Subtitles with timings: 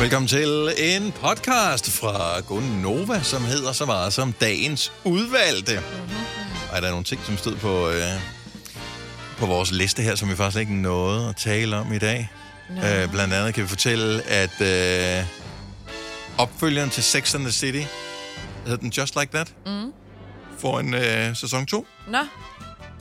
[0.00, 5.72] Velkommen til en podcast fra Gunova, som hedder så meget som dagens udvalgte.
[5.72, 6.16] Mm-hmm.
[6.72, 8.02] Og der er nogle ting, som stod på, øh,
[9.38, 12.30] på vores liste her, som vi faktisk ikke nåede at tale om i dag.
[12.70, 12.76] No.
[12.76, 15.24] Øh, blandt andet kan vi fortælle, at øh,
[16.38, 17.82] opfølgeren til Sex and the City,
[18.64, 19.92] hedder den Just Like That, mm.
[20.58, 21.86] får en øh, sæson 2.
[22.08, 22.18] Nå,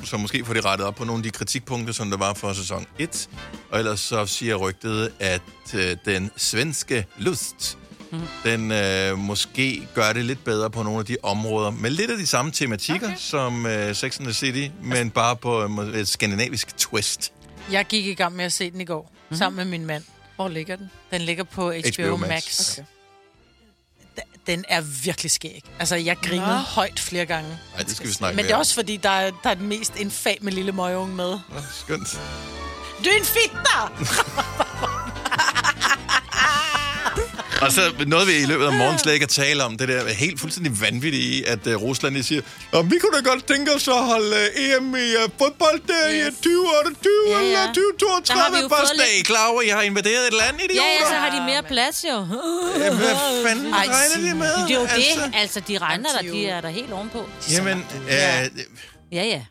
[0.04, 2.54] Så måske får de rettet op på nogle af de kritikpunkter, som der var for
[2.54, 3.30] sæson 1.
[3.72, 5.42] Og ellers så siger rygtet, at
[5.76, 7.78] øh, den svenske lust,
[8.12, 8.20] mm.
[8.44, 12.18] den øh, måske gør det lidt bedre på nogle af de områder, med lidt af
[12.18, 13.18] de samme tematikker okay.
[13.18, 17.32] som øh, Sex and the City, men bare på øh, et skandinavisk twist.
[17.72, 19.12] jeg gik i gang med at se den i går, Mhm.
[19.20, 19.38] mm-hmm.
[19.38, 20.04] sammen med min mand.
[20.36, 20.90] Hvor ligger den?
[21.12, 22.30] Den ligger på HBO, HBO HBO Max.
[22.30, 22.72] Max.
[22.78, 22.86] Okay.
[24.50, 25.64] Den er virkelig skæg.
[25.80, 26.54] Altså, jeg grinede Nå.
[26.58, 27.50] højt flere gange.
[27.50, 28.60] Nej, det skal vi snakke Men det mere er om.
[28.60, 31.30] også fordi, der er, der er den mest infame lille møgeunge med.
[31.30, 32.20] Nå, Skønt.
[33.06, 33.94] Du er en fitter!
[37.62, 40.08] Og så noget vi i løbet af morgen slet ikke at tale om, det der
[40.14, 42.42] helt fuldstændig vanvittige i, at uh, Rusland de siger,
[42.74, 46.04] Nå, vi kunne da godt tænke os at holde uh, EM i uh, fodbold der
[46.14, 46.28] yes.
[46.28, 47.42] I 2028 Ja, ja.
[47.46, 48.62] eller Der har vi 2032.
[48.62, 50.90] jo Bare stay lidt- klar over, at I har invaderet et land, idioter.
[50.90, 52.18] Ja, ja, så har de mere plads jo.
[52.84, 53.16] Jamen, hvad
[53.46, 54.54] fanden Ej, regner de med?
[54.68, 55.22] Det er jo altså?
[55.26, 55.34] det.
[55.42, 57.22] Altså, de regner der, de er er der helt ovenpå.
[57.52, 58.44] Jamen, Ja.
[58.44, 58.50] øh,
[59.12, 59.42] Ja, ja.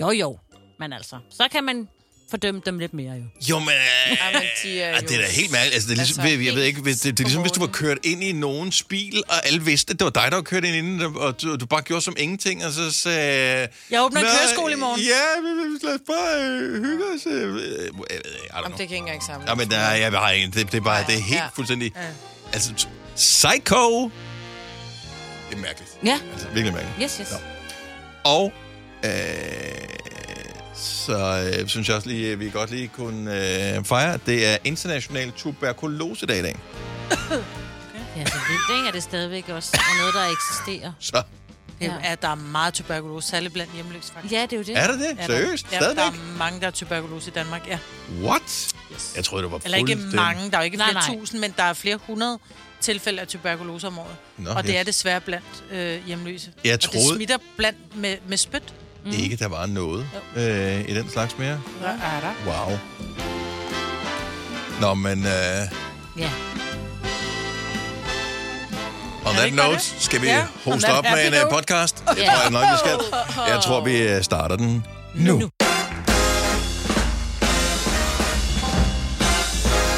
[0.00, 0.38] Jo, jo.
[0.80, 1.88] Men altså, så kan man
[2.34, 3.22] fordømme dem lidt mere jo.
[3.50, 3.68] jo, men...
[3.68, 5.74] Øh, Jamen, de er Ja, det er da jo- helt mærkeligt.
[5.74, 7.60] Altså, det er ligesom, Altså, jeg ved ikke, hvis, det, det er ligesom, hvis du
[7.60, 10.42] var kørt ind i nogens bil, og alle vidste, at det var dig, der var
[10.42, 13.68] kørt ind inden, og du, du bare gjorde som ingenting, og så sagde...
[13.90, 17.26] Jeg åbner en "Nå, køreskole i morgen." Ja, lad os bare øh, hygge os.
[17.26, 17.88] Øh, jeg ved
[18.54, 19.48] Jamen, det kan ikke engang sammen.
[19.48, 21.46] Ja, men der, jeg har ikke, det, det er bare, det er helt Ja.
[21.56, 21.92] fuldstændig...
[21.96, 22.00] Ja.
[22.52, 22.72] Altså,
[23.16, 24.10] psycho!
[25.50, 25.90] Det er mærkeligt.
[26.04, 26.18] Ja.
[26.32, 27.02] Altså, virkelig mærkeligt.
[27.02, 27.30] Yes, yes.
[27.32, 27.38] Nå.
[28.24, 28.52] Og
[29.04, 29.10] øh,
[30.76, 33.30] så øh, synes jeg også lige, at vi godt lige kunne
[33.76, 36.56] øh, fejre, det er international tuberkulosedag i dag.
[38.16, 38.88] Ja, så vildt, ikke?
[38.88, 40.92] Er det stadigvæk også er noget, der eksisterer.
[41.10, 41.22] Så
[41.80, 41.92] Det Ja.
[42.04, 44.32] er, der er meget tuberkulose, særligt blandt hjemløse, faktisk.
[44.34, 44.76] Ja, det er jo det.
[44.78, 45.16] er det det?
[45.18, 45.66] Ja, Seriøst?
[45.70, 46.20] Der, ja, der Stadigvæk?
[46.20, 47.78] er mange, der er tuberkulose i Danmark, ja.
[48.22, 48.42] What?
[48.92, 49.12] Yes.
[49.16, 51.16] Jeg troede, det var Eller ikke fuldstændig- mange, der er jo ikke Nej, flere nej.
[51.18, 52.38] tusind, men der er flere hundrede
[52.80, 54.16] tilfælde af tuberkulose om året.
[54.38, 56.50] Nå, og det er desværre blandt øh, hjemløse.
[56.64, 58.74] Jeg Og det troede smitter blandt med, med spyt.
[59.12, 60.06] Ikke, der var noget
[60.36, 61.60] øh, i den slags mere.
[61.80, 62.32] Hvad er der?
[62.68, 62.78] Wow.
[64.80, 65.18] Nå, men...
[65.26, 65.32] Øh,
[66.18, 66.30] Ja.
[69.26, 69.94] On that note, det?
[69.98, 71.46] skal vi Ja, hoste op med en note.
[71.50, 72.04] podcast?
[72.08, 72.24] Det Ja.
[72.32, 72.98] tror jeg nok, vi skal.
[73.52, 74.84] Jeg tror, vi øh, starter den
[75.14, 75.38] nu.
[75.38, 75.50] Nu.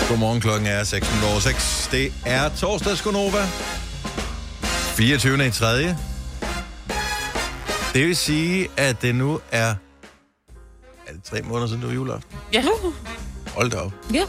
[0.08, 1.90] Godmorgen, klokken er 6.06.
[1.90, 3.46] Det er torsdags Gunova.
[4.96, 5.46] 24.
[5.46, 5.96] i 3.
[7.96, 9.74] Det vil sige, at det nu er...
[11.06, 12.36] Er det tre måneder siden, det var juleaften?
[12.52, 12.64] Ja.
[13.54, 13.92] Hold da op.
[14.14, 14.22] Ja.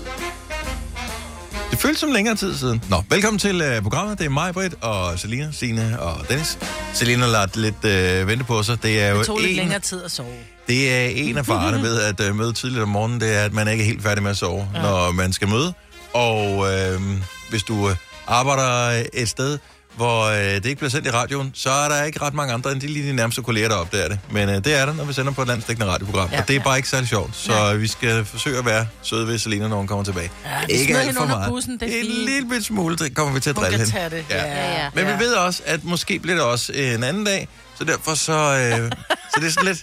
[1.71, 2.83] Det føles som længere tid siden.
[2.89, 4.19] Nå, velkommen til uh, programmet.
[4.19, 6.57] Det er mig, Britt, og Selina, Signe og Dennis.
[6.93, 8.83] Selina har lagt lidt uh, vente på sig.
[8.83, 10.27] Det er jo Det tog lidt en, længere tid at sove.
[10.67, 13.53] det er en af farerne ved at uh, møde tidligt om morgenen, det er, at
[13.53, 14.81] man ikke er helt færdig med at sove, ja.
[14.81, 15.73] når man skal møde.
[16.13, 17.01] Og øh,
[17.49, 17.91] hvis du uh,
[18.27, 19.57] arbejder et sted,
[19.97, 22.71] hvor øh, det ikke bliver sendt i radioen, så er der ikke ret mange andre
[22.71, 24.19] end de lige de nærmeste kolleger, der opdager det.
[24.31, 26.29] Men øh, det er der, når vi sender på et landstækkende radioprogram.
[26.29, 26.41] Ja, Ja.
[26.41, 27.35] og det er bare ikke særlig sjovt.
[27.35, 27.73] Så ja.
[27.73, 30.31] vi skal forsøge at være søde ved Selina, når hun kommer tilbage.
[30.45, 31.49] Ja, ikke alt for meget.
[31.49, 34.09] bussen, det er en lille bit smule, det kommer vi til at Hun drille hende.
[34.15, 34.25] det.
[34.29, 34.43] Ja.
[34.45, 34.89] Ja, ja.
[34.93, 37.47] Men vi ved også, at måske bliver det også en anden dag,
[37.77, 38.33] så derfor så...
[38.33, 38.91] Øh,
[39.33, 39.79] så det er sådan lidt...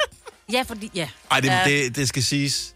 [0.52, 0.90] Ja, fordi...
[0.94, 1.08] Ja.
[1.30, 1.60] Ej, det, Ja.
[1.66, 2.74] det, det skal siges.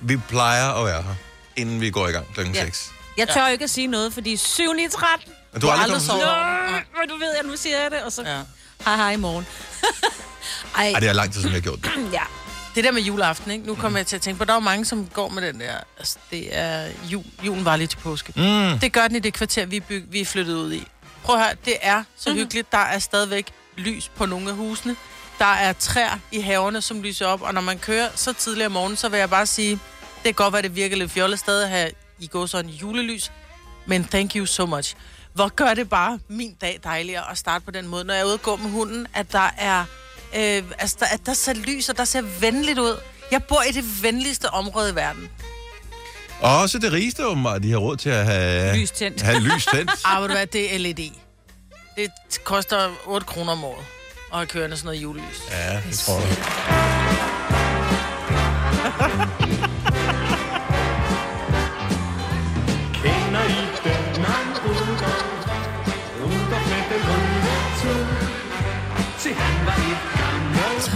[0.00, 1.14] Vi plejer at være her,
[1.56, 2.64] inden vi går i gang klokken Ja.
[2.64, 2.90] 6.
[3.16, 5.32] Jeg tør jo ikke at sige noget, fordi 7 i 13.
[5.52, 6.22] Men du har aldrig aldrig sovet.
[6.22, 8.22] Nå, men du ved, at nu siger jeg det, og så...
[8.22, 8.38] Ja.
[8.84, 9.46] Hej, hej i morgen.
[10.76, 11.90] Ej, Ej, det er lang tid, siden jeg har gjort det.
[12.18, 12.22] ja.
[12.74, 13.66] Det der med juleaften, ikke?
[13.66, 15.60] Nu kommer jeg til at tænke på, der er jo mange, som går med den
[15.60, 15.72] der...
[15.98, 18.32] Altså, det er jul, julen var lige til påske.
[18.36, 18.78] Mm.
[18.78, 20.86] Det gør den i det kvarter, vi er, byg, vi er flyttet ud i.
[21.24, 22.38] Prøv at høre, det er så Mhm.
[22.38, 22.72] hyggeligt.
[22.72, 23.46] Der er stadigvæk
[23.76, 24.96] lys på nogle af husene.
[25.38, 27.42] Der er træer i haverne, som lyser op.
[27.42, 29.70] Og når man kører så tidligt om morgenen, så vil jeg bare sige,
[30.16, 31.90] det kan godt være, det virker lidt fjollet stadig at have
[32.24, 33.32] i går sådan julelys.
[33.86, 34.94] Men thank you so much.
[35.34, 38.24] Hvor gør det bare min dag dejligere at starte på den måde, når jeg er
[38.24, 39.84] ude og gå med hunden, at der er...
[40.36, 42.96] Øh, altså, der, at der ser lys, og der ser venligt ud.
[43.30, 45.28] Jeg bor i det venligste område i verden.
[46.40, 49.22] Og også det rigeste, åbenbart, de har råd til at have Lys tændt.
[49.22, 49.90] Have lys tændt.
[50.04, 51.10] Ah, ved du hvad, det er LED.
[51.96, 52.10] Det
[52.44, 53.84] koster 8 kroner om året
[54.34, 55.40] at kørende sådan noget julelys.
[55.50, 56.36] Ja, det tror jeg.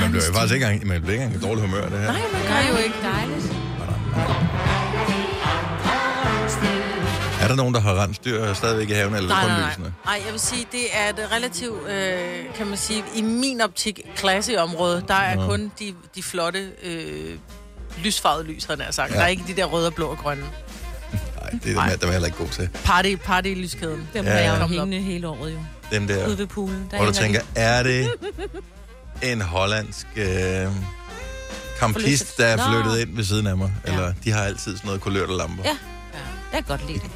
[0.08, 2.12] Man bliver jo faktisk ikke engang, man bliver ikke engang i dårlig humør, det her.
[2.12, 2.96] Nej, man gør jo ikke.
[3.02, 3.52] Dejligt.
[7.40, 9.70] Er Er der nogen, der har rensdyr stadigvæk i haven, eller er Nej, nej, nej.
[9.70, 9.94] lysene?
[10.04, 14.00] Nej, jeg vil sige, det er et relativt, øh, kan man sige, i min optik,
[14.16, 15.04] klasse område.
[15.08, 17.34] Der er kun de, de flotte, øh,
[18.04, 19.10] lysfarvede lys, havde jeg sagt.
[19.12, 19.16] Ja.
[19.16, 20.42] Der er ikke de der røde og blå og grønne.
[20.42, 22.68] Nej, det er dem, jeg- dem er jeg heller ikke god til.
[22.84, 24.08] Party, party lyskæden.
[24.14, 24.60] Dem Ja, jeg ja.
[24.60, 25.58] jo hængende hele året jo.
[25.92, 26.88] Dem der, Ude ved poolen.
[26.90, 28.06] Der hvor du tænker, er det
[29.22, 30.24] en hollandsk øh,
[31.78, 32.38] campist, Forlystet.
[32.38, 32.62] der er Nå.
[32.82, 33.72] flyttet ind ved siden af mig?
[33.86, 33.92] Ja.
[33.92, 35.64] Eller de har altid sådan noget kulørte lamper.
[35.64, 35.76] Ja.
[36.52, 37.10] Jeg kan godt lide det.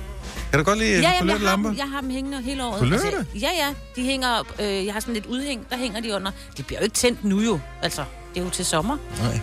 [0.51, 1.71] Kan du godt lide Ja, jamen, jeg, har lamper?
[1.71, 2.79] dem, jeg har dem hængende hele året.
[2.79, 3.27] Kulørte?
[3.35, 3.75] ja, ja.
[3.97, 6.31] De hænger, øh, jeg har sådan lidt udhæng, der hænger de under.
[6.57, 7.61] De bliver jo ikke tændt nu jo.
[7.83, 9.41] Altså, det er jo til sommer, Nej.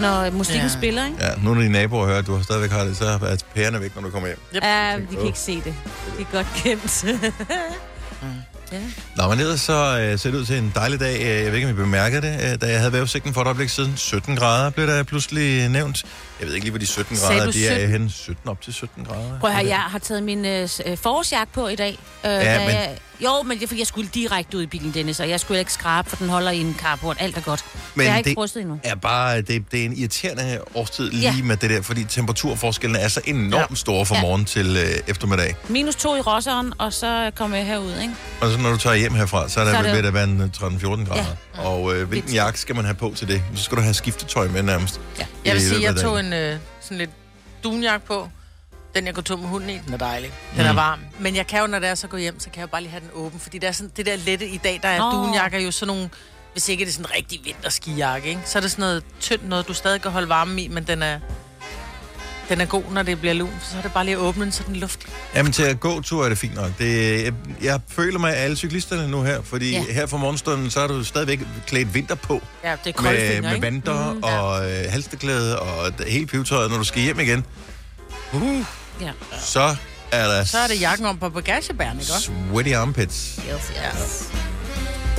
[0.00, 0.68] når musikken Ja.
[0.78, 1.24] spiller, ikke?
[1.24, 3.94] Ja, nu når dine naboer hører, at du stadigvæk har det, så er pærerne væk,
[3.94, 4.38] når du kommer hjem.
[4.54, 4.62] Yep.
[4.64, 5.74] Ja, de kan ikke se det.
[6.18, 7.04] De er godt gemt.
[8.72, 8.78] ja.
[9.16, 11.20] Nå, men ellers så øh, ser det ud til en dejlig dag.
[11.20, 13.46] Øh, Jeg ved ikke, om I bemærkede det, øh, da jeg havde vejrudsigten for et
[13.46, 13.96] øjeblik siden.
[13.96, 16.04] 17 grader blev der pludselig nævnt.
[16.40, 17.90] Jeg ved ikke lige, hvor de 17 Sagde grader de er 17?
[18.00, 18.10] hen.
[18.10, 19.38] 17 op til 17 grader.
[19.40, 21.98] Prøv at høre, jeg har taget min øh, øh, forårsjakke på i dag.
[22.24, 24.66] Øh, Ja, da men- Jeg, jo, men det er fordi, jeg skulle direkte ud i
[24.66, 27.16] bilen, Dennis, og jeg skulle ikke skrabe, for den holder i en carport.
[27.20, 27.64] Alt er godt.
[27.94, 28.80] Men jeg har ikke det- endnu.
[28.84, 31.42] er bare, det, det er en irriterende årstid lige Ja.
[31.42, 33.74] med det der, fordi temperaturforskellene er så enormt Ja.
[33.74, 34.20] store fra Ja.
[34.22, 35.56] morgen til øh, eftermiddag.
[35.68, 38.14] Minus to i Rosseren, og så kommer jeg herud, ikke?
[38.40, 40.14] Og så når du tager hjem herfra, så er der Så er det- ved at
[40.14, 41.24] være en 13-14 grader.
[41.56, 41.62] Ja.
[41.62, 43.42] Og øh, hvilken jakke skal man have på til det?
[43.56, 45.00] Så skal du have skiftetøj med nærmest.
[45.18, 45.26] Ja.
[45.44, 47.10] Jeg vil sige, jeg tog en øh, sådan lidt
[47.64, 48.28] dunjakke på.
[48.94, 50.32] Den, jeg går tur med hunden i, den er dejlig.
[50.56, 50.76] Den er Mm.
[50.76, 50.98] varm.
[51.18, 52.90] Men jeg kan jo, når det er så gå hjem, så kan jeg bare lige
[52.90, 53.40] have den åben.
[53.40, 55.12] Fordi det er sådan, det der lette i dag, der er oh.
[55.12, 56.10] dunjakker jo sådan nogle...
[56.52, 58.40] Hvis ikke det er sådan en rigtig vinterskijakke, ikke?
[58.44, 61.02] så er det sådan noget tyndt noget, du stadig kan holde varme i, men den
[61.02, 61.18] er,
[62.48, 63.50] den er god, når det bliver lun.
[63.62, 65.08] Så er det bare lige at åbne den, så den er luftig.
[65.34, 66.70] Jamen til at gå tur er det fint nok.
[66.78, 67.32] Det, jeg,
[67.62, 69.84] jeg føler mig af alle cyklisterne nu her, fordi ja.
[69.88, 69.92] Ja.
[69.94, 72.42] her fra morgenstunden, så er du stadigvæk klædt vinter på.
[72.64, 73.64] Ja, det er kolde Med, fingre, med ikke?
[73.66, 77.44] vanter mm, og øh, halsteklæde og det hele pivetøjet, når du skal hjem igen.
[78.32, 78.64] Uh,
[79.00, 79.12] Ja.
[79.40, 79.76] så
[80.12, 82.30] er der Så er det jakken om på bagagebæren, ikke også?
[82.50, 83.40] sweaty armpits.
[83.54, 84.28] Yes, yes.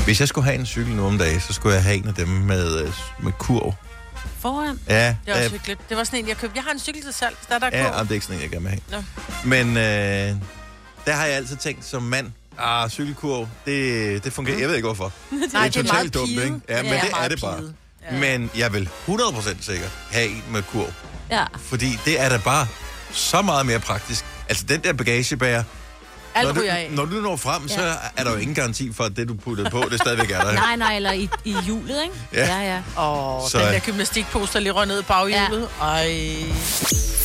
[0.06, 2.14] Hvis jeg skulle have en cykel nu om dagen, så skulle jeg have en af
[2.14, 3.74] dem med, øh, med kurv.
[4.40, 4.80] Foran.
[4.88, 5.90] Ja, Det er også øh, hyggeligt.
[5.90, 6.56] Det var sådan en, jeg købte.
[6.56, 8.38] Jeg har en cykel til salg, der er der ja jamen, det er ikke sådan
[8.38, 9.04] en, jeg gerne vil have.
[9.44, 9.50] Nå.
[9.50, 10.36] Men øh,
[11.06, 14.60] der har jeg altid tænkt som mand, ah, cykelkurv, det, det fungerer.
[14.60, 15.12] Jeg ved ikke hvorfor.
[15.32, 16.42] Nej, det er det er meget dumt, ikke?
[16.70, 17.62] Ja, men Ja, det er meget det bare.
[18.12, 18.18] Ja.
[18.20, 20.94] Men jeg vil 100% sikkert have en med kurv.
[21.32, 21.46] Ja.
[21.58, 22.68] Fordi det er da bare
[23.12, 24.26] så meget mere praktisk.
[24.50, 25.64] Altså den der bagagebærer,
[26.36, 26.90] Alt når du, ryger af.
[26.92, 27.76] når du når frem, ja.
[27.76, 30.42] så er der jo ingen garanti for, at det du puttede på, det stadigvæk er
[30.44, 30.54] der.
[30.66, 32.16] Nej, nej, eller i, i hjulet, ikke?
[32.34, 32.46] Ja.
[32.46, 32.74] ja.
[32.74, 32.82] ja.
[33.02, 35.70] Og Så- den der gymnastikpose, der lige røg ned i baghjulet.
[35.80, 35.86] Ja.
[35.86, 36.06] Ej.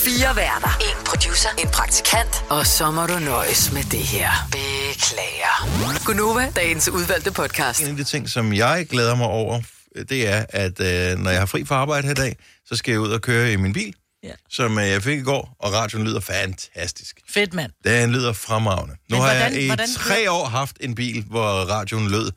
[0.04, 0.78] Fire værter.
[0.80, 1.48] En producer.
[1.58, 2.44] En praktikant.
[2.50, 4.30] Og så må du nøjes med det her.
[4.50, 6.04] Beklager.
[6.04, 7.80] Gunova, dagens udvalgte podcast.
[7.80, 9.60] En af de ting, som jeg glæder mig over,
[10.08, 12.36] det er, at øh, når jeg har fri fra arbejde her i dag,
[12.66, 14.32] så skal jeg ud og køre i min bil, Ja.
[14.50, 17.20] som øh, jeg fik i går, og radioen lyder fantastisk.
[17.28, 17.72] Fedt, mand.
[17.84, 18.94] Den lyder fremragende.
[18.94, 22.30] Nu Men har hvordan- jeg i hvordan tre år haft en bil, hvor radioen lød.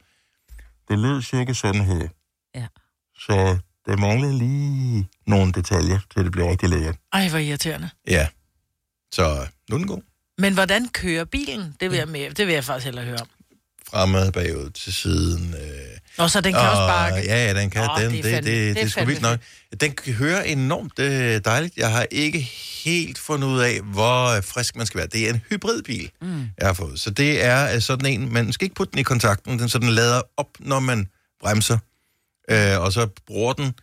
[0.90, 2.08] Det lød cirka sådan her.
[2.56, 2.68] Ja.
[3.20, 6.96] Så det mangler lige nogle detaljer, til det bliver rigtig lækkert.
[7.14, 7.90] Ej, hvor irriterende.
[8.08, 8.28] Ja.
[9.12, 10.02] Så nu er den god.
[10.38, 11.76] Men hvordan kører bilen?
[11.80, 13.28] Det vil jeg, med, det vil jeg faktisk hellere høre om.
[13.90, 15.54] Fremad, bagud, til siden.
[15.54, 15.87] Øh,
[16.18, 17.14] Og så den kan også bare...
[17.14, 17.82] Ja, ja, den kan.
[17.90, 19.40] Åh, den, det er det, fandme- det, det det, er sgu fandme vildt nok.
[19.82, 21.78] Den hører enormt øh, dejligt.
[21.78, 22.40] Jeg har ikke
[22.84, 25.08] helt fundet ud af, hvor øh, frisk man skal være.
[25.08, 26.50] Det er en hybridbil, mm.
[26.58, 27.00] jeg har fået.
[27.00, 29.80] Så det er øh, sådan en, man skal ikke putte den i kontakten, den, så
[29.80, 31.08] den lader op, når man
[31.42, 31.78] bremser.
[32.52, 33.74] Øh, og så bruger den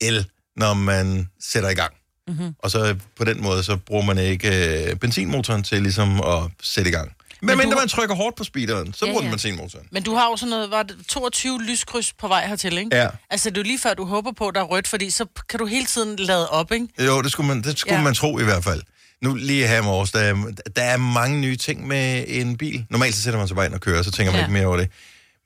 [0.00, 0.26] el,
[0.56, 1.92] når man sætter i gang.
[2.28, 2.54] Mm-hmm.
[2.58, 6.90] Og så på den måde, så bruger man ikke øh, benzinmotoren til ligesom at sætte
[6.90, 7.12] i gang.
[7.42, 9.32] Men, Men du- man trykker hårdt på speederen, så Ja, bruger den ja.
[9.32, 9.86] benzinmotoren.
[9.92, 12.96] Men du har jo sådan noget, var det 22 lyskryds på vej hertil, ikke?
[12.96, 13.08] Ja.
[13.30, 15.26] Altså, det er jo lige før, du håber på, at der er rødt, fordi så
[15.48, 16.88] kan du hele tiden lade op, ikke?
[17.06, 18.02] Jo, det skulle man, det skulle ja.
[18.02, 18.82] Man tro i hvert fald.
[19.22, 22.86] Nu lige her i morges, der, er- der er mange nye ting med en bil.
[22.90, 24.44] Normalt så sætter man sig bare ind og kører, så tænker man ja.
[24.46, 24.90] Ikke mere over det.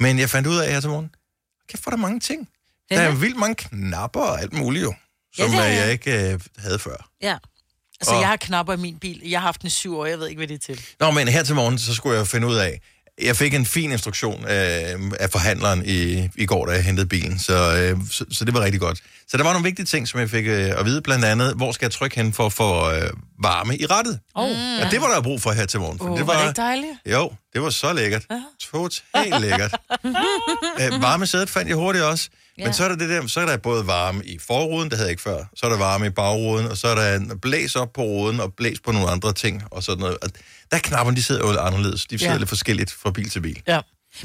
[0.01, 1.11] Men jeg fandt ud af her til morgen,
[1.69, 2.49] kæft, hvor er der mange ting.
[2.91, 3.09] Der Ja.
[3.09, 4.95] er vildt mange knapper og alt muligt jo,
[5.37, 5.77] som ja, jeg.
[5.79, 7.09] jeg ikke øh, havde før.
[7.23, 7.37] Ja.
[8.05, 9.21] Altså, Og- jeg har knapper i min bil.
[9.25, 10.81] Jeg har haft den i syv år, jeg ved ikke, hvad det er til.
[11.01, 12.81] Nå, men her til morgen, så skulle jeg finde ud af,
[13.23, 14.51] jeg fik en fin instruktion øh,
[15.21, 18.61] af forhandleren i, i går, da jeg hentede bilen, så, øh, så, så det var
[18.61, 18.99] rigtig godt.
[19.29, 21.73] Så der var nogle vigtige ting, som jeg fik øh, at vide, blandt andet, hvor
[21.73, 23.11] skal jeg trykke hen for at få øh,
[23.43, 24.21] varme i rettet?
[24.35, 24.51] Oh.
[24.51, 25.99] Ja, det var der brug for her til morgen.
[26.01, 26.93] Oh, det var var, det ikke dejligt?
[27.07, 28.23] Jo, det var så lækkert.
[28.73, 29.75] Totalt lækkert.
[30.81, 32.29] Æ, varme sædet fandt jeg hurtigt også.
[32.59, 35.07] Men så er der det der, så er der både varme i forruden, det havde
[35.07, 35.45] jeg ikke før.
[35.55, 38.41] Så er der varme i bagruden, og så er der en blæs op på ruden,
[38.41, 40.19] og blæs på nogle andre ting, og sådan noget.
[40.23, 40.29] Og
[40.71, 42.07] der er knapperne, de sidder jo lidt anderledes.
[42.07, 42.33] De sidder.
[42.33, 42.39] Ja.
[42.39, 43.63] lidt forskelligt fra bil til bil.
[43.67, 43.81] Ja.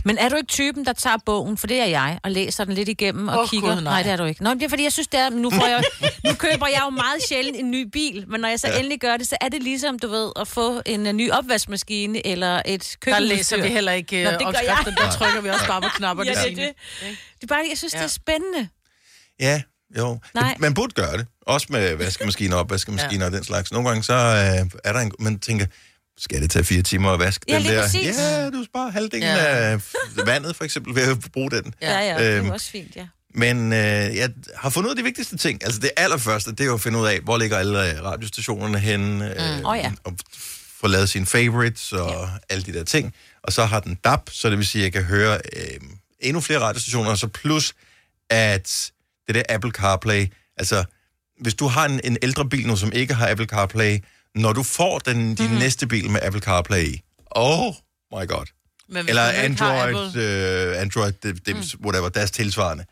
[0.06, 2.74] Men er du ikke typen, der tager bogen, for det er jeg, og læser den
[2.74, 3.76] lidt igennem og oh, kigger?
[3.76, 3.94] Gud, nej.
[3.94, 4.04] nej.
[4.04, 4.44] det er du ikke.
[4.44, 5.84] Nå, det er fordi, jeg synes, det er, nu, får jeg,
[6.26, 8.78] nu køber jeg jo meget sjældent en ny bil, men når jeg så ja.
[8.78, 12.28] endelig gør det, så er det ligesom, du ved, at få en, uh, ny opvaskemaskine
[12.28, 13.36] eller et Der køkkenudstyr.
[13.36, 14.94] læser vi heller ikke Nå, Nå, det jeg.
[14.98, 16.30] Der trykker vi også bare på knapperne.
[16.30, 16.62] Ja, det er Signe.
[16.62, 16.74] det.
[17.36, 17.98] Det er bare, jeg synes, ja.
[17.98, 18.70] det er spændende.
[19.40, 19.62] Ja,
[19.98, 20.20] jo.
[20.34, 20.56] Nej.
[20.60, 21.28] Man burde gøre det.
[21.42, 23.26] Også med vaskemaskiner og opvaskemaskiner ja.
[23.26, 23.72] og den slags.
[23.72, 25.12] Nogle gange så øh, er der en...
[25.20, 25.66] Man tænker,
[26.20, 27.82] skal det tage fire timer at vaske Ja, den lige der?
[27.82, 28.18] præcis.
[28.18, 29.46] Ja, du sparer halvdelen Ja.
[29.72, 29.80] af
[30.26, 31.74] vandet, for eksempel, ved at bruge den.
[31.82, 33.08] Ja, ja, det er Øhm, også fint, ja.
[33.36, 33.80] Men øh,
[34.16, 35.64] jeg har fundet ud af de vigtigste ting.
[35.64, 38.80] Altså det allerførste, det er jo at finde ud af, hvor ligger alle øh, radiostationerne
[38.80, 39.26] henne.
[39.60, 39.92] Øh, Åh, ja.
[40.04, 40.14] Og
[40.80, 42.28] få lavet sine favorites og ja.
[42.50, 43.14] alle de der ting.
[43.44, 45.80] Og så har den DAB, så det vil sige, at jeg kan høre øh,
[46.20, 47.10] endnu flere radiostationer.
[47.12, 47.74] Og så plus,
[48.30, 48.92] at
[49.28, 50.84] det der Apple CarPlay, altså
[51.42, 53.98] hvis du har en, en ældre bil nu, som ikke har Apple CarPlay,
[54.36, 55.58] når du får den, din mm.
[55.58, 57.74] næste bil med Apple CarPlay i, oh
[58.14, 58.46] my god.
[58.90, 61.86] Men Eller Android, Apple- øh, Android det, det, mm.
[61.86, 62.86] whatever, deres tilsvarende.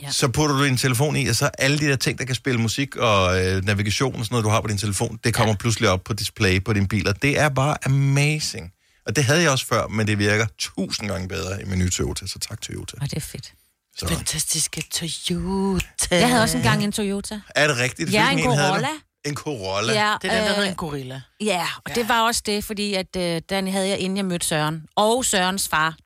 [0.00, 0.04] Ja.
[0.06, 0.10] Ja.
[0.10, 2.60] Så putter du din telefon i, og så alle de der ting, der kan spille
[2.60, 5.56] musik og øh, navigation og sådan noget, du har på din telefon, det kommer ja.
[5.56, 8.72] pludselig op på display på din bil, og det er bare amazing.
[9.06, 11.90] Og det havde jeg også før, men det virker tusind gange bedre i min nye
[11.90, 12.96] Toyota, så tak Toyota.
[13.00, 13.52] Og det er fedt.
[13.96, 14.08] Så.
[14.08, 16.16] Fantastiske Toyota.
[16.16, 17.40] Jeg havde også engang en Toyota.
[17.54, 18.12] Er det rigtigt?
[18.12, 18.58] Ja, Hvilken en?
[18.58, 18.88] Corolla.
[19.28, 19.92] En Corolla?
[19.92, 21.20] Ja, Det er den, der øh, hedder en gorilla.
[21.40, 24.46] Ja, og det var også det, fordi at, øh, den havde jeg, inden jeg mødte
[24.46, 24.86] Søren.
[24.96, 25.96] Og Sørens far,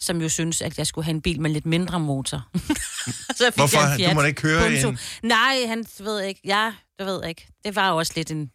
[0.00, 2.48] som jo synes, at jeg skulle have en bil med lidt mindre motor.
[3.36, 3.80] så jeg fik Hvorfor?
[3.80, 4.88] jeg en Du må ikke køre Punto.
[4.88, 6.40] en- Nej, han ved ikke.
[6.44, 7.46] Ja, det ved jeg ikke.
[7.64, 8.50] Det var også lidt en...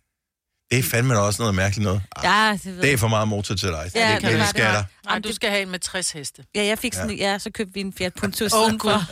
[0.72, 2.02] Det er fandme også noget mærkeligt noget.
[2.24, 3.92] Ja, det Det er for meget motor til dig.
[3.96, 4.84] Ja, det, det det, skal der.
[5.10, 6.44] Jamen, du skal have en med 60 heste.
[6.56, 7.32] Ja, jeg fik sådan, ja.
[7.32, 8.92] ja, så købte vi en Fiat Punto Åh, siden Gud.
[8.92, 9.04] for.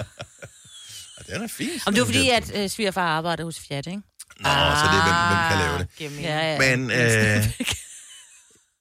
[1.29, 1.69] Ja, Den er fin.
[1.85, 4.01] Om det var fordi, at øh, svigerfar arbejdede hos Fiat, ikke?
[4.39, 5.87] Nå, så det er, hvem, hvem kan lave det.
[5.99, 6.21] Mening.
[6.21, 6.75] Ja, ja.
[6.75, 6.91] Men
[7.37, 7.45] øh,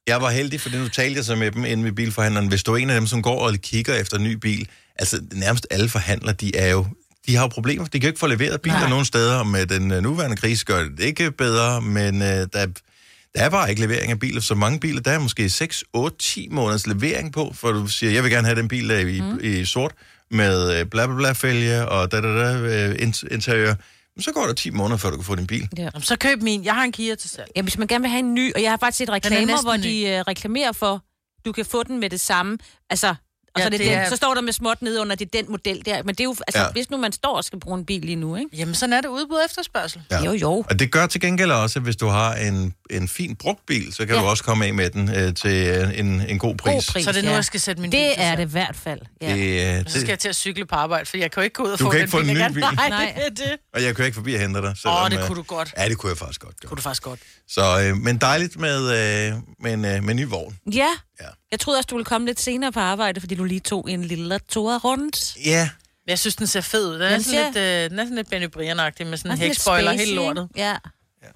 [0.06, 2.49] jeg var heldig, for nu talte jeg så med dem inde ved bilforhandleren.
[2.49, 5.20] Hvis du er en af dem, som går og kigger efter en ny bil, altså
[5.32, 6.87] nærmest alle forhandlere, de er jo
[7.26, 7.84] de har jo problemer.
[7.84, 8.88] De kan jo ikke få leveret biler Nej.
[8.88, 12.46] nogen steder, og med den øh, nuværende krise gør det ikke bedre, men øh, der,
[12.52, 14.40] der er bare ikke levering af biler.
[14.40, 18.12] Så mange biler, der er måske 6, 8, 10 måneders levering på, for du siger,
[18.12, 19.38] jeg vil gerne have den bil der i, mm.
[19.42, 19.92] i sort,
[20.30, 23.75] med øh, bla bla bla fælge og da da da øh, int- interiør.
[24.21, 25.68] Så går der 10 måneder, før du kan få din bil.
[25.78, 25.88] Ja.
[26.00, 26.64] Så køb min.
[26.64, 27.50] Jeg har en Kia til salg.
[27.56, 29.76] Ja, hvis man gerne vil have en ny, og jeg har faktisk set reklamer, hvor
[29.76, 29.83] ny.
[29.83, 31.04] de øh, reklamerer for,
[31.44, 32.59] du kan få den med det samme.
[32.90, 33.14] Altså,
[33.54, 35.25] og Ja, så, det det den, er- så står der med småt nede under, det
[35.34, 36.02] er den model der.
[36.02, 36.70] Men det er jo, altså, Ja.
[36.73, 38.49] hvis nu man står og skal bruge en bil lige nu, ikke?
[38.56, 40.02] Jamen, sådan er det udbud og efterspørgsel.
[40.11, 40.25] Ja.
[40.25, 40.64] Jo, jo.
[40.70, 43.92] Og det gør til gengæld også, at hvis du har en, en fin brugt bil,
[43.94, 44.20] så kan ja.
[44.23, 46.73] Du også komme af med den øh, til øh, en, en god pris.
[46.73, 47.04] God pris.
[47.04, 47.34] Så det er nu, ja.
[47.34, 49.00] jeg skal sætte min bil Det er det i hvert fald.
[49.23, 49.34] Ja.
[49.34, 51.54] Det, øh, Så skal jeg til at cykle på arbejde, for jeg kan jo ikke
[51.54, 52.62] gå ud og Du få kan den ikke få en jeg ny bil.
[52.76, 53.12] Nej, Nej.
[53.16, 53.56] det er det.
[53.75, 54.75] og jeg kører ikke forbi og henter dig.
[54.87, 55.75] Åh, det øh, kunne du godt.
[55.78, 56.68] Ja, det kunne jeg faktisk godt gøre.
[56.68, 57.20] Kunne du faktisk godt.
[57.49, 60.56] Så, øh, men dejligt med, øh, med, en, øh, med en ny vogn.
[60.73, 60.88] ja.
[61.20, 61.26] Ja.
[61.54, 64.04] Jeg troede også, du ville komme lidt senere på arbejde, fordi du lige tog en
[64.04, 65.37] lille tur rundt.
[65.44, 65.68] Ja,
[66.06, 66.94] Men Jeg synes, den ser fed ud.
[66.94, 69.92] Den er sådan lidt, øh, den er sådan lidt Benny Brian-agtig med sådan en hækspoiler
[69.92, 70.49] helt lortet.
[70.56, 70.76] Ja.
[71.23, 71.28] det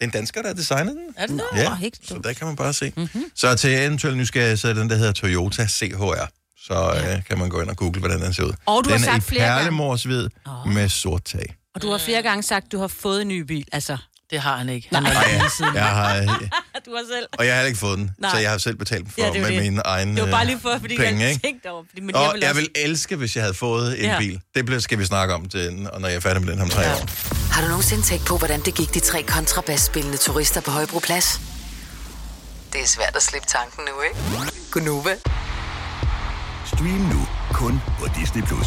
[0.00, 1.14] er en dansker, der har designet den.
[1.16, 1.58] Er det det?
[1.60, 2.92] Ja, så der kan man bare se.
[2.96, 3.24] Mm-hmm.
[3.34, 6.28] Så til eventuelt nysgerrighed, så er den, der hedder Toyota CHR.
[6.58, 8.52] Så øh, kan man gå ind og google, hvordan den ser ud.
[8.66, 10.72] Og du den har er sagt i flere gange- perlemorshvid oh.
[10.74, 11.56] med sort tag.
[11.74, 13.66] Og du har flere gange sagt, at du har fået en ny bil.
[13.72, 13.96] Altså,
[14.30, 14.88] Det har han ikke.
[14.92, 15.74] Han har lige jeg, siden.
[15.74, 16.14] jeg har,
[16.86, 17.26] du har selv.
[17.38, 18.30] og jeg har heller ikke fået den, Nej.
[18.30, 19.62] så jeg har selv betalt for Ja, det er med det.
[19.62, 21.46] mine egne Det var bare lige øh, for, fordi penge, jeg ikke?
[21.46, 21.84] tænkte over.
[21.90, 22.60] Fordi, men Og jeg jeg, vil jeg også...
[22.60, 24.12] vil elske, hvis jeg havde fået en ja.
[24.12, 24.18] Ja.
[24.18, 24.40] bil.
[24.54, 26.64] Det bliver- skal vi snakke om, til, og når jeg er færdig med den her
[26.64, 27.06] om tre år.
[27.52, 31.40] Har du nogensinde tænkt på, hvordan det gik de tre kontrabasspillende turister på Højbroplads?
[32.72, 34.52] Det er svært at slippe tanken nu, ikke?
[34.70, 35.14] Gunova,
[36.66, 38.42] Stream nu kun på Disney+.
[38.42, 38.66] Plus.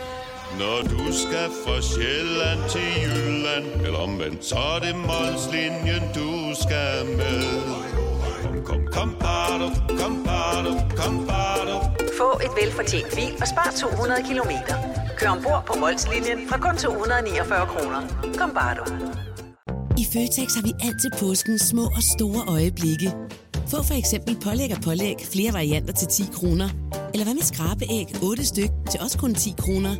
[0.59, 6.29] Når du skal fra Sjælland til Jylland Eller omvendt, så er det Molslinjen, du
[6.63, 7.41] skal med
[8.43, 9.67] Kom, kom, kom, bado,
[9.99, 11.75] kom, bado, kom, bado.
[12.17, 14.75] Få et velfortjent bil og spar 200 kilometer.
[15.17, 18.01] Kør ombord på Molslinjen fra kun 249 kroner.
[18.39, 18.83] Kom bare du.
[20.01, 23.09] I Føtex har vi altid påsken små og store øjeblikke.
[23.71, 26.69] Få for eksempel pålæg og pålæg flere varianter til 10 kroner.
[27.13, 29.93] Eller hvad med skrabeæg 8 styk til også kun 10 kroner.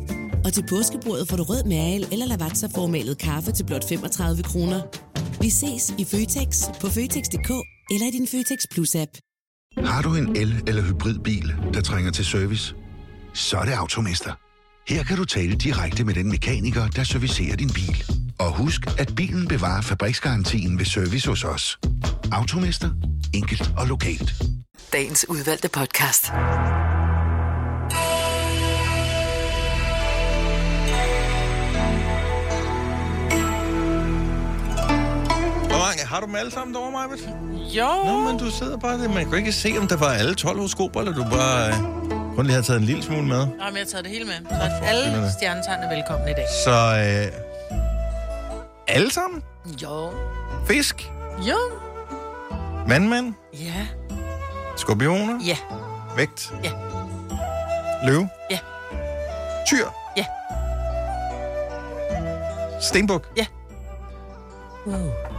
[0.44, 4.80] Og til påskebordet får du rød mal eller lavatserformalet kaffe til blot 35 kroner.
[5.40, 7.50] Vi ses i Føtex på Føtex.dk
[7.90, 9.10] eller i din Føtex Plus-app.
[9.86, 12.74] Har du en el- eller hybridbil, der trænger til service?
[13.34, 14.32] Så er det Automester.
[14.88, 18.04] Her kan du tale direkte med den mekaniker, der servicerer din bil.
[18.38, 21.78] Og husk, at bilen bevarer fabriksgarantien ved service hos os.
[22.32, 22.90] Automester.
[23.34, 24.34] Enkelt og lokalt.
[24.92, 26.24] Dagens udvalgte podcast.
[36.12, 37.28] Har du dem alle sammen derovre, Majbet?
[37.74, 37.88] Jo.
[38.04, 39.08] Nå, men du sidder bare der.
[39.08, 42.46] Man kan ikke se, om der var alle 12 horoskoper, eller du bare øh, kun
[42.46, 43.46] lige har taget en lille smule med.
[43.46, 44.34] Nej, men jeg har taget det hele med.
[44.50, 46.46] Så alle stjernetegn er velkomne i dag.
[46.64, 47.76] Så øh,
[48.88, 49.42] alle sammen?
[49.82, 50.10] Jo.
[50.66, 51.10] Fisk?
[51.48, 51.56] Jo.
[52.88, 53.34] Vandmand?
[53.54, 53.86] Ja.
[54.76, 55.40] Skorpioner?
[55.46, 55.56] Ja.
[56.16, 56.52] Vægt?
[56.64, 56.70] Ja.
[58.06, 58.28] Løve?
[58.50, 58.58] Ja.
[59.66, 59.86] Tyr?
[60.16, 60.24] Ja.
[62.80, 63.28] Stenbuk?
[63.36, 63.46] Ja.
[64.86, 65.31] Uh.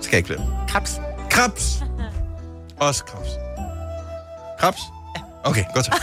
[0.00, 0.66] Skal jeg ikke flere?
[0.68, 0.90] Krebs.
[1.30, 1.82] Krebs.
[2.86, 3.28] Også krebs.
[4.60, 4.78] Krebs?
[5.16, 5.20] Ja.
[5.44, 5.92] Okay, godt så.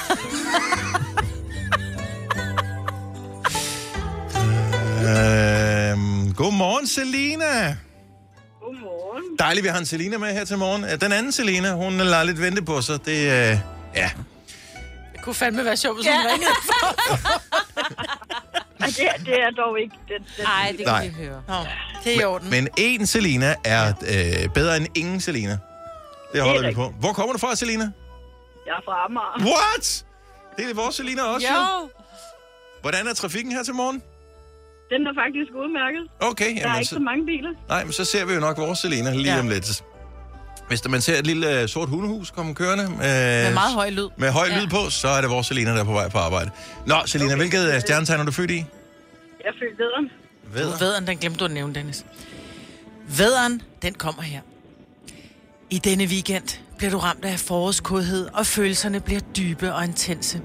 [5.07, 7.77] øhm, godmorgen, Selina.
[8.61, 9.23] Godmorgen.
[9.39, 10.83] Dejligt, vi har en Selina med her til morgen.
[10.83, 13.05] Øh, Den anden Selina, hun lader lidt vente på sig.
[13.05, 13.57] Det, øh,
[13.95, 14.09] ja.
[15.13, 16.51] Det kunne fandme være sjovt, hvis hun ringede.
[18.79, 20.21] Ej, det, det er dog ikke den.
[20.37, 21.07] den Nej, kan Nej.
[21.07, 21.41] vi høre.
[21.47, 21.53] Nå,
[22.03, 22.49] det er i orden.
[22.49, 25.57] Men en Selina er øh, bedre end ingen Selina.
[26.33, 26.93] Det holder vi på.
[26.99, 27.83] Hvor kommer du fra, Selina?
[28.65, 29.53] Jeg er fra Amager.
[29.53, 30.05] What?
[30.57, 31.89] Det er vores Selina også, Jo.
[32.81, 34.01] Hvordan er trafikken her til morgen?
[34.89, 36.03] Den er faktisk udmærket.
[36.19, 37.49] Okay, Der er jamen, ikke så- så mange biler.
[37.69, 39.39] Nej, men så ser vi jo nok vores Selina lige ja.
[39.39, 39.83] om lidt.
[40.67, 43.89] Hvis der, man ser et lille uh, sort hundehus komme kørende øh, Med meget høj
[43.89, 44.07] lyd.
[44.17, 44.59] med høj Ja.
[44.59, 46.49] lyd på, så er det vores Selina, der er på vej på arbejde.
[46.85, 47.37] Nå, Selina, okay.
[47.37, 48.55] hvilket uh, stjernetegn er du født i?
[48.55, 48.65] Jeg
[49.43, 50.09] er født vederen.
[50.53, 50.77] Vædder.
[50.79, 52.05] Vædderen, den glemte du at nævne, Dennis.
[53.17, 54.41] Vædderen, den kommer her.
[55.69, 60.41] I denne weekend bliver du ramt af forårskodhed, og følelserne bliver dybe og intense.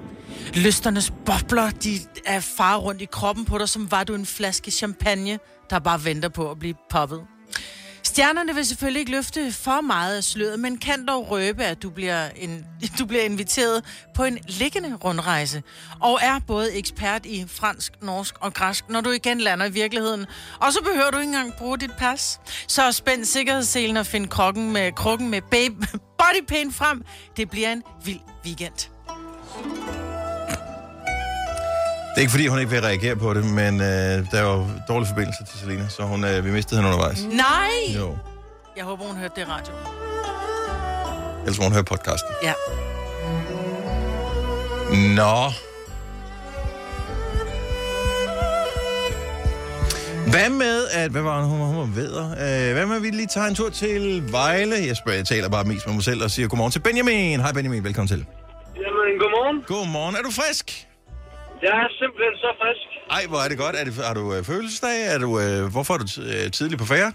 [0.54, 4.70] Lysternes bobler, de er far rundt i kroppen på dig, som var du en flaske
[4.70, 5.38] champagne,
[5.70, 7.20] der bare venter på at blive poppet.
[8.12, 11.90] Stjernerne vil selvfølgelig ikke løfte for meget af sløret, men kan dog røbe, at du
[11.90, 12.66] bliver, en,
[12.98, 15.62] du bliver inviteret på en liggende rundrejse,
[16.00, 20.26] og er både ekspert i fransk, norsk og græsk, når du igen lander i virkeligheden.
[20.60, 22.40] Og så behøver du ikke engang bruge dit pas.
[22.68, 25.86] Så spænd sikkerhedsselen og find krokken med, krukken med babe,
[26.18, 27.04] bodypain frem.
[27.36, 28.91] Det bliver en vild weekend.
[32.14, 34.66] Det er ikke, fordi hun ikke vil reagere på det, men øh, der er jo
[34.88, 37.22] dårlig forbindelse til Selina, så hun, øh, vi mistede hende undervejs.
[37.24, 37.96] Nej!
[37.98, 38.16] Jo,
[38.76, 39.72] Jeg håber, hun hørte det i radio.
[41.40, 42.30] ellers må hun høre podcasten.
[42.42, 42.52] Ja.
[45.14, 45.50] Nå.
[50.30, 51.10] Hvad med, at...
[51.10, 52.30] Hvad var det, hun, hun var vædder?
[52.30, 54.74] Øh, hvad med, at vi lige tager en tur til Vejle?
[54.86, 57.40] Jeg, spørger, jeg taler bare mest med mig selv og siger godmorgen til Benjamin.
[57.40, 58.26] Hej Benjamin, velkommen til.
[58.76, 59.62] Jamen, godmorgen.
[59.66, 60.16] Godmorgen.
[60.16, 60.86] Er du frisk?
[61.66, 62.86] Jeg er simpelthen så frisk.
[63.16, 63.74] Ej, hvor er det godt.
[63.80, 64.96] Er det, har du øh, fødselsdag?
[65.14, 67.10] Er du, øh, hvorfor er du t- øh, tidligt på færre?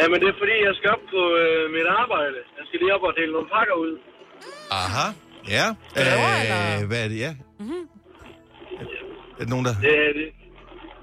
[0.00, 2.38] Jamen, det er fordi, jeg skal op på øh, mit arbejde.
[2.58, 3.92] Jeg skal lige op og dele nogle pakker ud.
[4.82, 5.06] Aha.
[5.56, 5.66] Ja.
[6.00, 7.32] Øh, hvad er det, ja?
[7.64, 7.82] Mhm.
[9.38, 9.74] Er det nogen, der...
[9.86, 10.28] Det, er- det,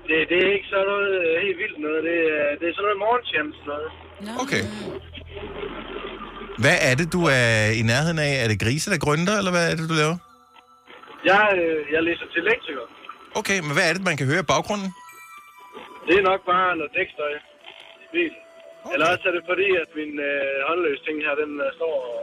[0.08, 2.00] det, det er ikke sådan noget øh, helt vildt noget.
[2.10, 3.90] Det, er, det er sådan noget morgentjens noget.
[4.44, 4.64] Okay.
[6.64, 8.32] Hvad er det, du er i nærheden af?
[8.44, 10.18] Er det grise, der grønter, eller hvad er det, du laver?
[11.32, 12.86] Jeg, øh, jeg læser til lektiker.
[13.40, 14.90] Okay, men hvad er det, man kan høre i baggrunden?
[16.08, 17.34] Det er nok bare noget dækstøj
[18.04, 18.40] i bilen.
[18.84, 18.94] Okay.
[18.94, 22.18] Eller også er det fordi, at min øh, håndløse ting her, den øh, står og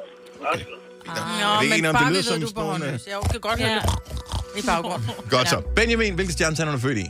[0.47, 0.79] rasler.
[1.43, 2.59] Nå, er det ikke men en om det bare lyder vi som ved, du er
[2.61, 3.03] på håndløs.
[3.13, 5.09] Jeg kan godt høre det i baggrunden.
[5.35, 5.59] Godt så.
[5.79, 7.07] Benjamin, hvilke stjernetegn er du født i?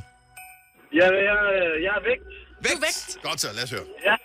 [0.99, 2.27] Ja, jeg, øh, jeg er vægt.
[2.67, 2.81] Vægt?
[2.87, 3.01] vægt.
[3.27, 3.87] Godt så, lad os høre.
[4.09, 4.17] Ja.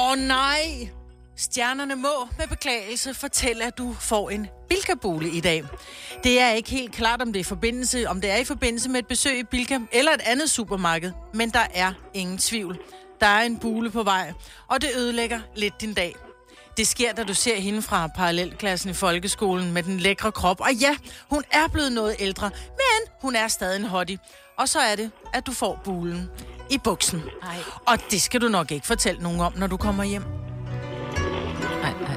[0.00, 0.60] Åh oh, nej!
[1.40, 5.64] Stjernerne må med beklagelse fortælle, at du får en Bilka-bule i dag.
[6.24, 8.98] Det er ikke helt klart, om det, er forbindelse, om det er i forbindelse med
[8.98, 12.78] et besøg i Bilka eller et andet supermarked, men der er ingen tvivl.
[13.20, 14.32] Der er en bule på vej,
[14.68, 16.14] og det ødelægger lidt din dag.
[16.76, 20.60] Det sker, da du ser hende fra parallelklassen i folkeskolen med den lækre krop.
[20.60, 20.96] Og ja,
[21.30, 24.18] hun er blevet noget ældre, men hun er stadig en hottie.
[24.58, 26.30] Og så er det, at du får bulen
[26.70, 27.22] i buksen.
[27.42, 27.56] Ej.
[27.86, 30.49] Og det skal du nok ikke fortælle nogen om, når du kommer hjem.
[32.00, 32.16] Nej, nej.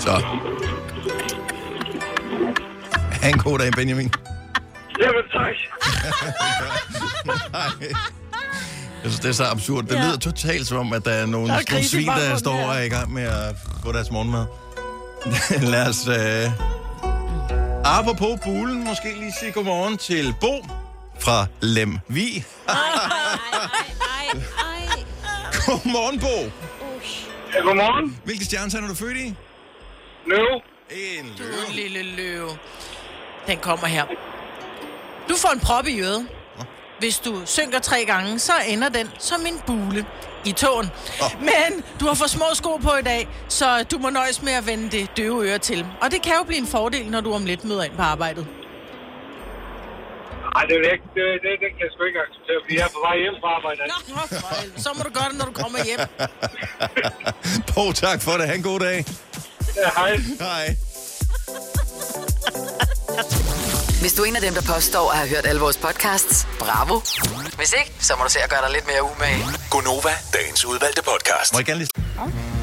[0.00, 0.22] Så.
[3.22, 4.12] Ha' en god dag, Benjamin.
[5.00, 5.54] Jamen, tak.
[7.52, 7.88] Nej.
[9.02, 9.84] Jeg synes, det er så absurd.
[9.84, 10.00] Det Ja.
[10.06, 12.74] lyder totalt som om, at der er nogle, Der er nogle svin, der står og
[12.76, 14.46] er i gang med at få deres morgenmad.
[15.72, 16.08] Lad os...
[16.08, 16.50] Øh...
[17.84, 20.66] Apropos bulen, måske lige sige godmorgen til Bo
[21.20, 22.44] fra Lemvi.
[25.66, 26.50] Godmorgen, Bo.
[27.54, 28.18] Ja, godmorgen.
[28.24, 29.34] Hvilke stjernetegn er du født i?
[30.26, 30.60] Løve.
[30.90, 32.48] En Du er en lille løve.
[33.46, 34.04] Den kommer her.
[35.28, 36.28] Du får en prop i øret.
[36.98, 40.06] Hvis du synker tre gange, så ender den som en bule
[40.44, 40.90] i tåen.
[41.40, 44.66] Men du har for små sko på i dag, så du må nøjes med at
[44.66, 45.86] vende det døve øre til.
[46.00, 48.46] Og det kan jo blive en fordel, når du om lidt møder ind på arbejdet.
[50.56, 51.06] Nej, det er ikke.
[51.16, 53.50] Det, det, det kan jeg sgu ikke acceptere, fordi jeg er på vej hjem fra
[53.58, 53.80] arbejde.
[53.92, 53.98] Nå,
[54.84, 56.00] så må du gøre det, når du kommer hjem.
[57.74, 58.44] Bo, tak for det.
[58.50, 58.98] Ha' en god dag.
[59.82, 60.12] Ja, hej.
[60.48, 60.66] Hej.
[64.02, 66.96] Hvis du er en af dem, der påstår at have hørt alle vores podcasts, bravo.
[67.60, 69.44] Hvis ikke, så må du se at gøre dig lidt mere umage.
[69.70, 71.52] Gonova, dagens udvalgte podcast.
[71.52, 71.90] Må jeg gerne lige...
[72.18, 72.53] Oyster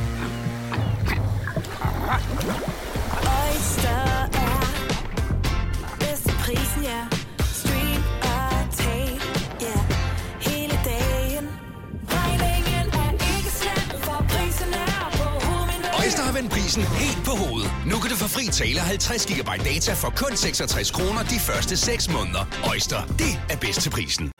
[16.41, 17.71] vendt prisen helt på hovedet.
[17.86, 21.77] Nu kan du få fri tale 50 GB data for kun 66 kroner de første
[21.77, 22.43] 6 måneder.
[22.71, 24.32] Øjster, det er bedst til prisen.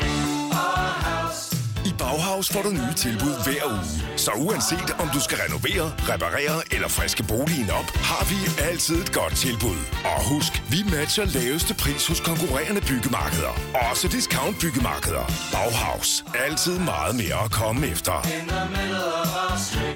[1.90, 4.18] I Bauhaus får du nye tilbud hver uge.
[4.18, 8.38] Så uanset om du skal renovere, reparere eller friske boligen op, har vi
[8.70, 9.80] altid et godt tilbud.
[10.12, 13.54] Og husk, vi matcher laveste pris hos konkurrerende byggemarkeder.
[13.90, 15.26] Også discount byggemarkeder.
[15.54, 16.26] Bauhaus.
[16.46, 18.16] Altid meget mere at komme efter.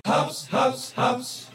[0.05, 1.54] Haps, haps, haps.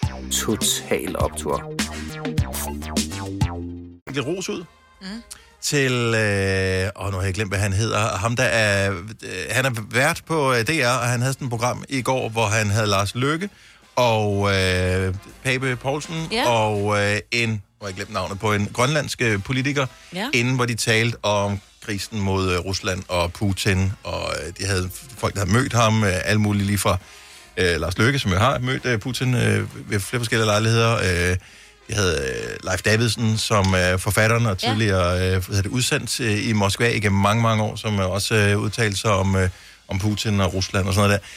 [0.29, 1.73] Total Optor.
[4.13, 4.63] Lidt ros ud.
[5.01, 5.07] Mm.
[5.61, 8.17] Til, øh, åh, nu har jeg glemt, hvad han hedder.
[8.17, 8.97] Ham, der er, øh,
[9.49, 12.45] han er vært på øh, DR, og han havde sådan et program i går, hvor
[12.45, 13.49] han havde Lars Løkke
[13.95, 16.49] og øh, Pape Poulsen Ja.
[16.49, 20.29] og øh, en, har jeg glemt navnet på, en grønlandsk øh, politiker, Ja.
[20.33, 24.89] inden hvor de talte om krisen mod øh, Rusland og Putin, og øh, de havde
[25.17, 26.97] folk, der havde mødt ham, øh, alle mulige lige fra
[27.57, 30.95] øh, Lars Løkke, som jo har mødt øh, Putin øh, ved flere forskellige lejligheder.
[30.95, 31.37] Øh,
[31.87, 36.47] de havde øh, Leif Davidsen, som er forfatteren og tidligere øh, hedder det, udsendt øh,
[36.47, 39.49] i Moskva igennem mange, mange år, som øh, også øh, udtalte sig om, øh,
[39.87, 41.27] om Putin og Rusland og sådan noget der.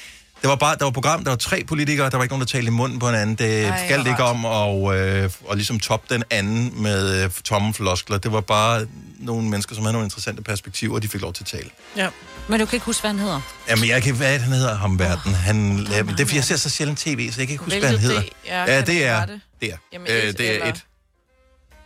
[0.42, 2.47] Det var bare, der var program, der var tre politikere, der var ikke nogen, der
[2.47, 3.37] talte i munden på hinanden.
[3.37, 7.75] Det Ej, galt ikke om at øh, og ligesom toppe den anden med øh, tomme
[7.75, 8.18] floskler.
[8.18, 8.87] Det var bare
[9.18, 11.70] nogle mennesker, som havde nogle interessante perspektiver, og de fik lov til at tale.
[11.97, 12.09] Ja.
[12.49, 13.40] Men du kan ikke huske, hvad han hedder.
[13.68, 15.35] Jamen, jeg kan ikke, hvad det, han hedder, ham verden.
[15.35, 17.79] Han, oh, det er, fordi jeg ser så sjældent tv, så jeg kan ikke huske,
[17.81, 18.20] hvad han hedder.
[18.20, 18.61] det er?
[18.61, 19.40] ja, Kan det er, rette?
[19.61, 19.77] det er.
[19.92, 20.85] Jamen, Øh, et det er eller- et.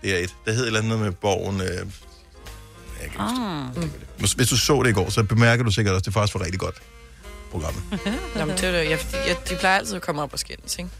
[0.03, 0.35] Det er et.
[0.45, 1.61] Der hedder et eller andet med borgen.
[1.61, 1.87] Øh,
[3.19, 3.85] Ah.
[4.19, 6.35] hvis, hvis du så det i går, så bemærker du sikkert også, at det faktisk
[6.35, 6.75] var rigtig godt
[7.51, 7.75] program.
[8.37, 8.91] Jamen, det er det.
[8.91, 10.91] Jeg, jeg, de plejer altid at komme op og skændes, ikke?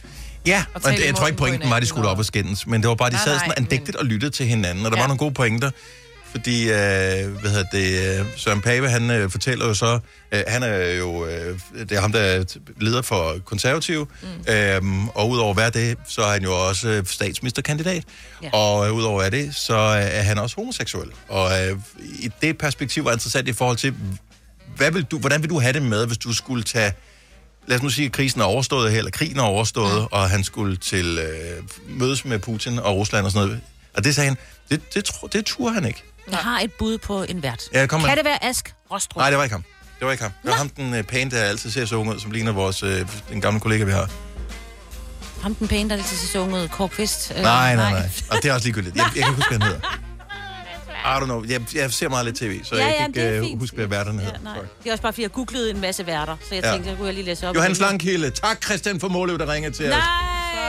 [0.47, 2.25] Ja, Og og det, jeg tror ikke på pointen var, at de skulle op og
[2.25, 4.87] skændes, men det var bare, de Nej, sad nej, sådan andægtigt og lyttede til hinanden,
[4.87, 5.03] og der Ja.
[5.03, 5.71] var nogle gode pointer.
[6.31, 6.69] Fordi, øh,
[7.41, 9.99] hvad hedder det, øh, Søren Pape, han øh, fortæller jo så,
[10.33, 12.45] øh, han er jo, øh, det er ham, der er
[12.81, 14.53] leder for konservative, mm.
[14.53, 18.05] øhm, og udover være det, så er han jo også øh, statsministerkandidat,
[18.43, 18.51] ja.
[18.53, 21.09] og øh, udover at det, så er han også homoseksuel.
[21.29, 21.77] Og øh,
[22.21, 23.95] i det perspektiv var interessant i forhold til,
[24.79, 26.93] hvad vil du, hvordan vil du have det med, hvis du skulle tage
[27.67, 30.09] lad os nu sige, at krisen er overstået her, eller krigen er overstået, mm.
[30.11, 31.63] og han skulle til øh,
[31.99, 33.61] mødes med Putin og Rusland og sådan noget.
[33.97, 34.37] Og det sagde han,
[34.71, 36.05] det, det, tro, det turde han ikke.
[36.31, 37.63] Jeg har et bud på en vært.
[37.75, 38.09] Ja, kom med.
[38.09, 39.17] kan det være Ask Rostrup?
[39.21, 39.65] Nej, det var ikke ham.
[39.99, 40.33] Det var ikke ham.
[40.43, 42.83] Det var ham, den øh, pæne, der altid ser så ung ud, som ligner vores,
[42.83, 44.11] øh, den gamle kollega, vi har.
[45.43, 46.69] Ham den pæne, der er lidt til så unge ud.
[46.69, 47.33] Kåre Kvist.
[47.37, 48.11] Øh, Nej, nej, nej.
[48.31, 48.97] Og det er også ligegyldigt.
[48.97, 49.99] Jeg, jeg kan ikke huske, hvad han hedder.
[51.05, 51.45] I don't know.
[51.49, 53.61] Jeg, jeg ser meget lidt tv, så Ja, jeg ja, kan ikke fint.
[53.61, 54.39] huske, hvad værterne hedder.
[54.45, 56.73] Nej, det er også bare, fordi jeg googlede en masse værter, så jeg Ja.
[56.73, 57.55] tænkte, så kunne jeg lige læse op.
[57.57, 58.31] Johannes Langkilde.
[58.31, 59.91] Tak, Christian for Måløv, der ringede til os.
[59.91, 60.03] Nej!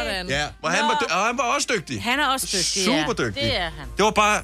[0.06, 0.28] Sådan.
[0.30, 2.04] Ja, hvor han, var, og han var også dygtig.
[2.04, 3.24] Han er også dygtig, Super ja.
[3.28, 3.44] dygtig.
[3.44, 3.88] Det er han.
[3.98, 4.44] Det var bare...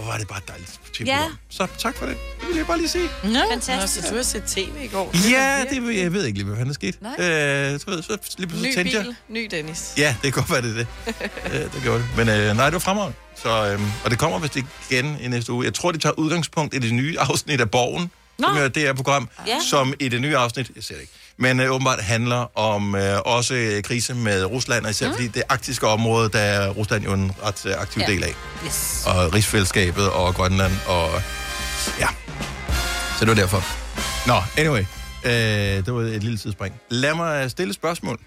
[0.00, 0.80] Hvor var det bare dejligt.
[1.06, 1.18] Ja.
[1.48, 2.16] Så tak for det.
[2.40, 3.08] Det vil jeg bare lige sige.
[3.24, 3.96] Nå, Fantastisk.
[4.02, 5.14] Nå, så du har set tv i går?
[5.30, 6.98] Ja, det, ved- jeg ved ikke lige, hvad fanden der skete.
[7.02, 7.12] Nej.
[7.12, 9.02] Øh, så, ved, så lige Ny pludselig jeg.
[9.04, 9.92] bil, ny Dennis.
[9.96, 10.86] Ja, det kan godt være, det er det.
[11.54, 12.08] øh, det gjorde det.
[12.16, 13.16] Men øh, nej, det var fremragende.
[13.36, 14.56] Så, øh, og det kommer vist
[14.90, 15.64] igen i næste uge.
[15.64, 18.46] Jeg tror, det tager udgangspunkt i det nye afsnit af Borgen, Nå.
[18.48, 19.58] som er det her program, Ja.
[19.70, 23.18] som i det nye afsnit, jeg ser det ikke, men øh, åbenbart handler om øh,
[23.24, 25.14] også øh, krise med Rusland, og især mm.
[25.14, 28.06] fordi det arktiske område, der er Rusland jo en ret øh, aktiv Ja.
[28.12, 28.34] del af.
[28.66, 29.02] Yes.
[29.06, 31.22] Og rigsfællesskabet og Grønland og
[31.98, 32.08] ja.
[33.18, 33.64] Så det var derfor.
[34.28, 34.84] Nå, anyway.
[35.24, 36.74] Øh, det var et lille tidsspring.
[36.88, 38.18] Lad mig stille spørgsmål.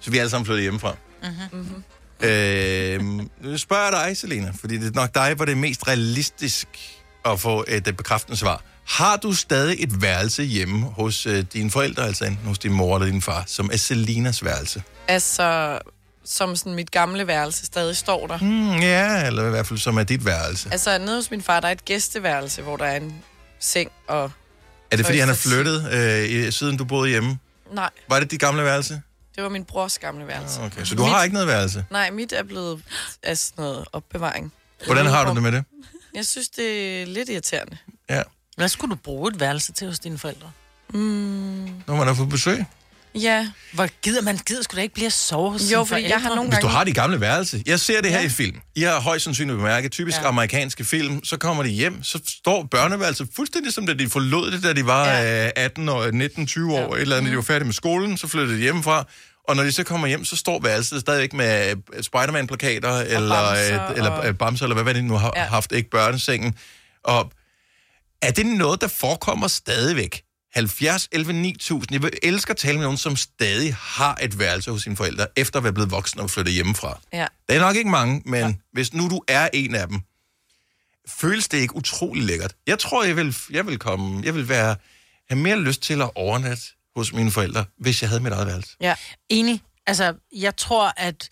[0.00, 0.94] Så vi er alle sammen flyttet hjemmefra.
[1.22, 1.82] Mm-hmm.
[2.28, 3.02] Øh,
[3.42, 6.68] nu spørger jeg dig, Selena, fordi det er nok dig, hvor det er mest realistisk
[7.24, 8.62] at få et øh, bekræftende svar.
[8.88, 12.96] Har du stadig et værelse hjemme hos øh, dine forældre, altså enten hos din mor
[12.96, 14.82] eller din far, som er Selinas værelse?
[15.08, 15.78] Altså,
[16.24, 18.38] som sådan mit gamle værelse stadig står der.
[18.38, 20.68] Mm, ja, eller i hvert fald som er dit værelse.
[20.72, 23.14] Altså, nede hos min far, der er et gæsteværelse, hvor der er en
[23.58, 24.30] seng og...
[24.90, 25.50] Er det, fordi han er tøjstativ.
[25.50, 27.38] flyttet, øh, i- siden du boede hjemme?
[27.72, 29.02] Nej, Var det dit gamle værelse?
[29.34, 30.60] det var min brors gamle værelse.
[30.60, 31.84] Okay, så du har ikke noget værelse?
[31.90, 32.82] Nej, mit er blevet
[33.22, 34.52] af sådan noget opbevaring.
[34.86, 35.64] Hvordan har du det med det?
[36.14, 37.76] Jeg synes, det er lidt irriterende.
[38.10, 38.22] Ja.
[38.58, 40.50] Hvad skulle du bruge et værelse til hos dine forældre?
[40.94, 41.00] Mm,
[41.86, 42.64] Når man er på besøg?
[43.14, 43.48] ja.
[43.72, 46.10] Hvor gider man gider sgu da ikke blive at sove hos Jo, sine fordi jeg
[46.10, 46.28] forældre?
[46.28, 47.62] har nogle Hvis du har de gamle værelse.
[47.66, 48.60] Jeg ser det her i film.
[48.74, 50.28] I har højst sandsynligt bemærket, typisk ja.
[50.28, 54.62] amerikanske film, så kommer de hjem, så står børneværelset fuldstændig som da de forlod det,
[54.62, 55.50] da de var ja.
[55.56, 56.86] 18 år, 19, 20 år, ja.
[56.96, 59.04] et eller andet, de var færdige med skolen, så flyttede de hjemmefra.
[59.48, 63.84] Og når de så kommer hjem, så står værelset stadigvæk med øh, Spider-Man-plakater, eller, bamser,
[63.90, 65.42] øh, eller og- øh, bamser, eller hvad, hvad de nu har ja.
[65.42, 65.48] Ja.
[65.48, 66.54] haft, ikke børnesengen.
[67.04, 67.30] Og
[68.22, 70.22] er det noget, der forekommer stadigvæk?
[70.54, 71.92] 70, 11, 9000.
[71.92, 75.26] Jeg vil- elsker at tale med nogen, som stadig har et værelse hos sine forældre,
[75.36, 77.00] efter at være blevet voksen og flyttet hjemmefra.
[77.12, 77.26] Ja.
[77.48, 78.54] Det er nok ikke mange, men ja.
[78.72, 80.00] hvis nu du er en af dem,
[81.08, 82.54] føles det ikke utrolig lækkert?
[82.66, 84.76] Jeg tror, jeg vil, jeg vil komme, jeg vil være,
[85.28, 86.62] have mere lyst til at overnatte
[86.96, 88.76] hos mine forældre, hvis jeg havde mit eget værelse.
[88.80, 88.94] Ja.
[89.28, 89.62] Enig.
[89.86, 91.28] Altså, jeg tror, at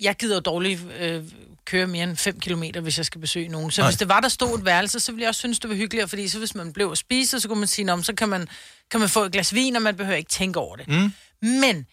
[0.00, 1.24] jeg gider dårligt øh,
[1.68, 3.70] køre mere end 5 km, hvis jeg skal besøge nogen.
[3.70, 3.90] Så Nej.
[3.90, 6.08] Hvis det var, der stod et værelse, så ville jeg også synes, det var hyggeligere,
[6.08, 8.28] fordi så hvis man blev at spise, så kunne man sige, "Nå, men så kan
[8.28, 8.48] man,
[8.90, 10.88] kan man få et glas vin, og man behøver ikke tænke over det.
[10.88, 11.12] Mm.
[11.42, 11.86] Men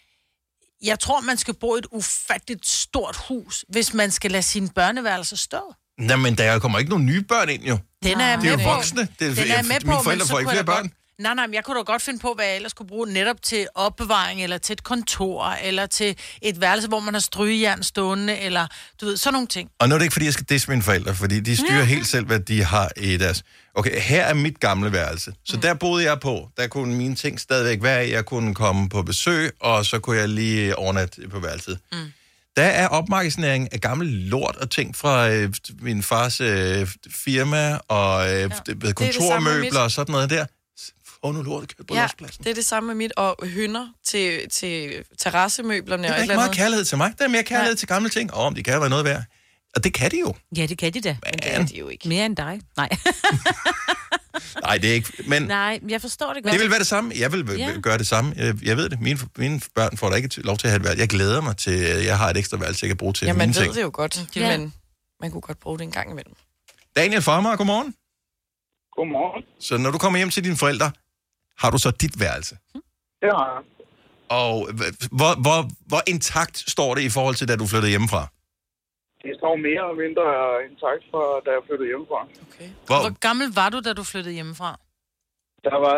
[0.84, 4.70] jeg tror, man skal bo i et ufatteligt stort hus, hvis man skal lade sine
[4.70, 5.74] børneværelser stå.
[6.00, 7.78] Nej, men der kommer ikke nogen nye børn ind, jo.
[8.04, 8.76] Den er Det er med jo på.
[8.76, 9.02] voksne.
[9.20, 10.92] Det er, Den er jeg med på, mine men forældre får ikke flere børn.
[11.20, 13.42] Nej, nej, men jeg kunne da godt finde på, hvad jeg ellers kunne bruge netop
[13.42, 18.38] til opbevaring, eller til et kontor, eller til et værelse, hvor man har strygejern stående,
[18.40, 18.68] eller
[19.02, 19.70] du ved, sådan nogle ting.
[19.80, 21.84] Og nu er det ikke, fordi jeg skal disse mine forældre, fordi de styrer ja.
[21.84, 23.44] helt selv, hvad de har i deres...
[23.76, 25.34] Okay, her er mit gamle værelse.
[25.46, 25.62] Så mm.
[25.62, 26.50] der boede jeg på.
[26.58, 28.12] Der kunne mine ting stadigvæk være i.
[28.12, 31.80] Jeg kunne komme på besøg, og så kunne jeg lige overnatte på værelset.
[31.92, 31.98] Mm.
[32.56, 38.34] Der er opmagasinering af gammel lort og ting fra øh, min fars øh, firma, og
[38.34, 38.52] øh,
[38.86, 38.92] ja.
[38.92, 40.46] kontormøbler og sådan noget der.
[41.24, 42.08] Få nu lort købt på Ja,
[42.44, 46.34] det er det samme med mit, og hønder til, til terrassemøblerne og er et ikke
[46.34, 46.58] meget andet.
[46.58, 47.14] kærlighed til mig.
[47.20, 47.78] Der er mere kærlighed ja.
[47.78, 48.34] til gamle ting.
[48.34, 49.24] Og om de kan være noget værd.
[49.76, 50.34] Og det kan de jo.
[50.58, 51.18] Ja, det kan de da.
[51.24, 52.08] Men Det er de jo ikke.
[52.08, 52.62] Mere end dig.
[52.78, 52.90] Nej.
[54.62, 55.14] Nej, det er ikke...
[55.28, 56.54] Men Nej, jeg forstår det godt.
[56.54, 57.12] Det vil være det samme.
[57.20, 57.54] Jeg vil Ja.
[57.68, 57.80] ja.
[57.82, 58.34] gøre det samme.
[58.38, 59.02] Jeg, jeg ved det.
[59.02, 61.00] Mine, mine børn får da ikke lov til at have et værelse.
[61.02, 63.34] Jeg glæder mig til, at jeg har et ekstra værelse, jeg kan bruge til Ja,
[63.34, 63.76] man mine ved ting.
[63.76, 64.58] det jo godt, Ja.
[64.58, 64.74] men
[65.22, 66.34] man kunne godt bruge det en gang imellem.
[66.96, 67.96] Daniel Farmer, godmorgen.
[68.96, 69.44] Godmorgen.
[69.60, 70.92] Så når du kommer hjem til dine forældre,
[71.58, 72.58] har du så dit værelse?
[73.22, 73.62] Det har jeg.
[74.30, 78.28] Og hv- hvor, hvor, hvor intakt står det i forhold til, da du flyttede hjemmefra?
[79.22, 80.26] Det står mere eller mindre
[80.70, 82.20] intakt fra, da jeg flyttede hjemmefra.
[82.48, 82.70] Okay.
[82.88, 84.80] Hvor, Hvor gammel var du, da du flyttede hjemmefra?
[85.64, 85.94] Der var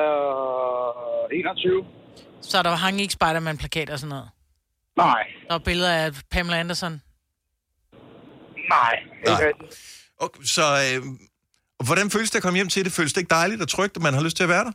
[1.31, 1.85] jeg 21.
[2.41, 4.29] Så der hang ikke Spider-Man-plakater og sådan noget?
[4.97, 7.01] Nej, Der var billeder af Pamela Anderson?
[8.69, 9.53] nej, ikke Nej.
[10.17, 11.03] okay, så øh,
[11.85, 12.91] hvordan føles det at komme hjem til det?
[12.93, 14.71] Føles det ikke dejligt og trygt, at man har lyst til at være der?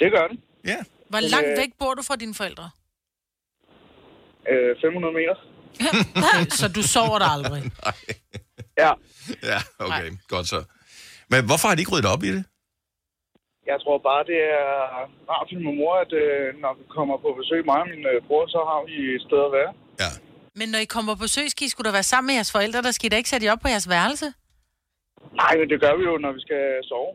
[0.00, 0.38] Det gør det.
[0.64, 0.78] Ja.
[1.08, 2.70] Hvor Men, langt øh, væk bor du fra dine forældre?
[4.50, 5.36] Øh, 500 meter.
[6.60, 7.62] Så du sover der aldrig?
[8.78, 8.92] Ja,
[9.42, 10.10] Ja, okay.
[10.28, 10.64] Godt så.
[11.30, 12.44] Men hvorfor har de ikke ryddet op i det?
[13.72, 14.68] jeg tror bare, det er
[15.30, 18.18] rart for min mor, at øh, når vi kommer på besøg, mig og min øh,
[18.26, 19.72] bror, så har vi et sted at være.
[20.02, 20.10] Ja.
[20.58, 22.82] Men når I kommer på besøg, skal I skulle da være sammen med jeres forældre,
[22.86, 24.28] der skal I da ikke sætte jer op på jeres værelse?
[25.42, 27.12] Nej, men det gør vi jo, når vi skal sove.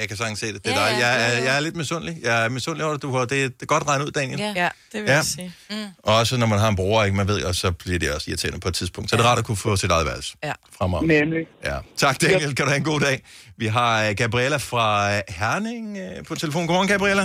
[0.00, 0.64] Jeg kan sagtens se det.
[0.64, 1.00] Det er Ja, dejligt.
[1.02, 1.44] ja, Jeg, ja, er, ja.
[1.44, 2.16] jeg er lidt misundelig.
[2.22, 3.24] Jeg er misundelig over det, du har.
[3.24, 4.38] Det, er- det er godt regnet ud, Daniel.
[4.38, 4.52] Ja.
[4.56, 5.14] Ja, det vil Ja.
[5.14, 5.52] jeg sige.
[5.70, 5.76] Mm.
[6.02, 7.16] Og også når man har en bror, ikke?
[7.16, 9.10] Man ved, og så bliver det også irriterende på et tidspunkt.
[9.10, 10.34] Så er det rart at kunne få sit eget værelse.
[10.44, 10.52] Ja.
[10.78, 11.00] Fremad.
[11.02, 11.46] Nemlig.
[11.64, 11.76] Ja.
[11.96, 12.54] Tak, Daniel.
[12.54, 13.22] Kan du have en god dag.
[13.56, 16.66] Vi har øh, Gabriella fra øh, Herning øh, på telefon.
[16.66, 17.22] Godmorgen, Gabriella.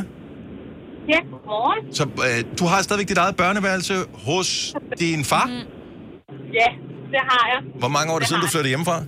[1.09, 1.95] Ja, godmorgen.
[1.95, 5.45] Så øh, du har stadigvæk dit eget børneværelse hos din far.
[5.45, 5.53] Mm.
[6.53, 6.67] Ja,
[7.11, 7.79] det har jeg.
[7.79, 8.99] Hvor mange år er det Det siden, du flyttede hjemmefra?
[9.01, 9.05] Øh,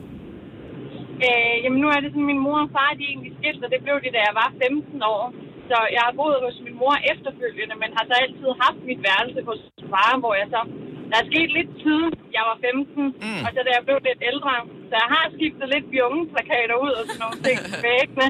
[1.63, 3.83] jamen nu er det sådan, min mor og far de er egentlig skilt, og det
[3.85, 5.23] blev de, da jeg var 15 år.
[5.69, 9.39] Så jeg har boet hos min mor efterfølgende, men har så altid haft mit værelse
[9.49, 9.61] hos
[9.93, 10.61] far, hvor jeg så...
[11.09, 13.41] Der er sket lidt siden jeg var 15, mm.
[13.45, 14.51] og så da jeg blev lidt ældre.
[14.89, 18.27] Så jeg har skiftet lidt de unge plakater ud og sådan nogle ting væggene.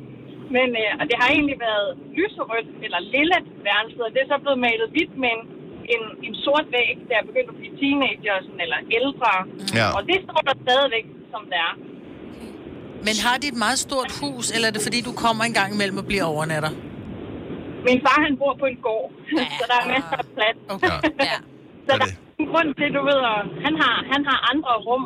[0.55, 4.37] Men, øh, og det har egentlig været lyserødt eller lille værelset, og det er så
[4.43, 5.43] blevet malet hvidt med en,
[5.93, 9.31] en, en sort væg, da jeg begyndte at blive teenager sådan, eller ældre.
[9.79, 9.87] Ja.
[9.97, 11.73] Og det står der stadigvæk, som det er.
[13.07, 15.69] Men har de et meget stort hus, eller er det fordi, du kommer en gang
[15.75, 16.71] imellem og bliver overnatter?
[17.87, 19.07] Min far, han bor på en gård,
[19.59, 20.57] så der er masser af plads.
[20.75, 20.95] Okay.
[21.31, 21.37] Ja.
[21.87, 25.03] Så der er en grund til, du ved, at han har, han har andre rum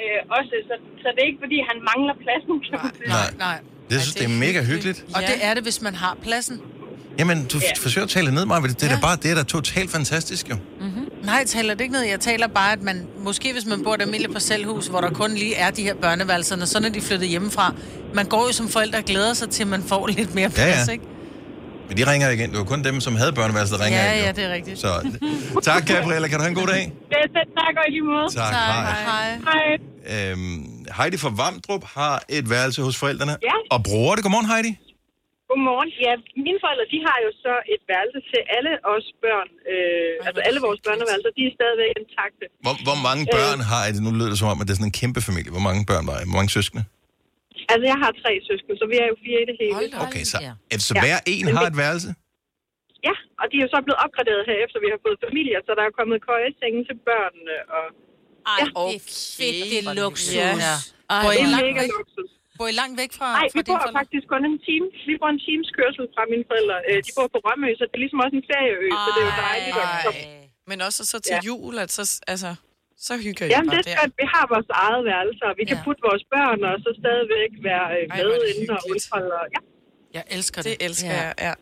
[0.00, 3.08] øh, også, så, så det er ikke, fordi han mangler pladsen, kan man sige.
[3.18, 3.28] Nej.
[3.46, 3.58] Nej.
[3.90, 4.98] Det synes det er mega hyggeligt.
[5.16, 6.56] Og det er det, hvis man har pladsen.
[7.18, 7.66] Jamen, du ja.
[7.82, 8.60] forsøger at tale ned, Maja.
[8.60, 8.94] Det er ja.
[8.94, 10.54] da bare, det er da totalt fantastisk, jo.
[10.80, 11.04] Mm-hmm.
[11.24, 12.00] Nej, jeg taler det ikke ned.
[12.02, 15.10] Jeg taler bare, at man, måske hvis man bor i et almindeligt parcelhus, hvor der
[15.10, 17.74] kun lige er de her børneværelser, så når de flyttet hjemmefra,
[18.14, 20.64] man går jo som forældre og glæder sig til, at man får lidt mere Ja,
[20.66, 20.72] ja.
[20.74, 21.04] plads, ikke?
[21.88, 22.50] Men de ringer igen.
[22.50, 24.20] Det var kun dem, som havde børneværelset, der ringer ja, ind.
[24.20, 24.26] jo.
[24.26, 24.78] ja, det er rigtigt.
[24.80, 24.88] Så
[25.70, 26.28] tak, Gabriella.
[26.28, 26.92] Kan du have en god dag?
[27.08, 28.34] Det er så tak og i lige måde.
[28.34, 28.94] Tak, hej.
[29.04, 29.38] Hej.
[30.06, 30.30] Hej.
[30.30, 30.66] Øhm,
[30.98, 33.36] Heidi fra Vamdrup har et værelse hos forældrene.
[33.42, 33.52] Ja.
[33.70, 34.22] Og bruger det.
[34.24, 34.78] Godmorgen, Heidi.
[35.52, 35.90] Godmorgen.
[36.06, 36.12] Ja,
[36.46, 39.48] mine forældre, de har jo så et værelse til alle os børn.
[39.72, 42.44] Øh, altså alle vores børneværelser, de er stadigvæk intakte.
[42.64, 43.90] Hvor, hvor mange børn har I?
[44.06, 45.50] Nu lyder det som om, at det er sådan en kæmpe familie.
[45.56, 46.24] Hvor mange børn var I?
[46.30, 46.82] Hvor mange søskende?
[47.72, 49.74] Altså, jeg har tre søskende, så vi er jo fire i det hele.
[50.06, 50.36] Okay, så,
[50.88, 52.10] så hver en har et værelse?
[53.08, 55.70] Ja, og de er jo så blevet opgraderet her, efter vi har fået familier, så
[55.78, 57.56] der er kommet køjesenge til børnene.
[57.76, 57.86] Og...
[58.52, 58.66] Ej, ja.
[58.88, 59.04] det er
[59.38, 60.34] fedt, det er luksus.
[60.40, 60.52] Ja.
[61.14, 62.30] I det er mega luksus.
[62.62, 64.00] Bor I langt væk fra, Nej, fra vi dine bor forældre?
[64.00, 64.86] faktisk kun en time.
[65.08, 66.76] Vi bor en times kørsel fra mine forældre.
[66.88, 69.26] Øh, De bor på Rømø, så det er ligesom også en ferieø, så det er
[69.30, 69.74] jo dejligt.
[69.84, 70.22] at komme.
[70.70, 71.40] Men også så til Ja.
[71.48, 72.50] jul, at så, altså,
[73.06, 74.14] så hygger I Jamen, bare det er skønt.
[74.22, 77.86] Vi har vores eget værelse, og vi kan putte vores børn, og så stadigvæk være
[77.96, 79.32] øh, med er det inden og udholde.
[79.42, 79.60] og- Ja,
[80.18, 80.70] Jeg elsker det.
[80.72, 81.52] Det elsker jeg, ja.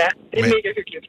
[0.00, 1.06] Ja, det er Men- mega hyggeligt.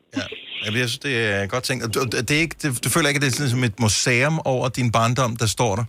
[0.64, 1.80] Jamen, Jeg synes, det er godt tænkt.
[1.96, 4.36] Du, det er ikke, det, du føler ikke, at det er sådan som et museum
[4.54, 5.86] over din barndom, der står der?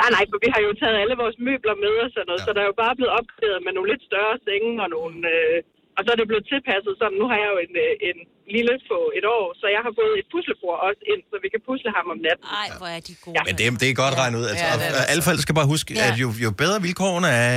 [0.00, 2.46] Nej, nej, for vi har jo taget alle vores møbler med og sådan noget, ja.
[2.46, 5.16] så der er jo bare blevet opgraderet med nogle lidt større senge og nogle...
[5.34, 5.58] Øh,
[5.96, 8.18] og så er det blevet tilpasset sådan, nu har jeg jo en, øh, en
[8.56, 11.60] lille på et år, så jeg har fået et puslebord også ind, så vi kan
[11.68, 12.44] pusle ham om natten.
[12.62, 13.34] Ej, hvor er de gode.
[13.38, 13.42] Ja.
[13.48, 14.46] Men det, det er godt regnet ud.
[14.50, 16.06] Altså, Ja, ja, det er det alle forældre skal bare huske, Ja.
[16.08, 17.52] at jo, jo bedre vilkårene er,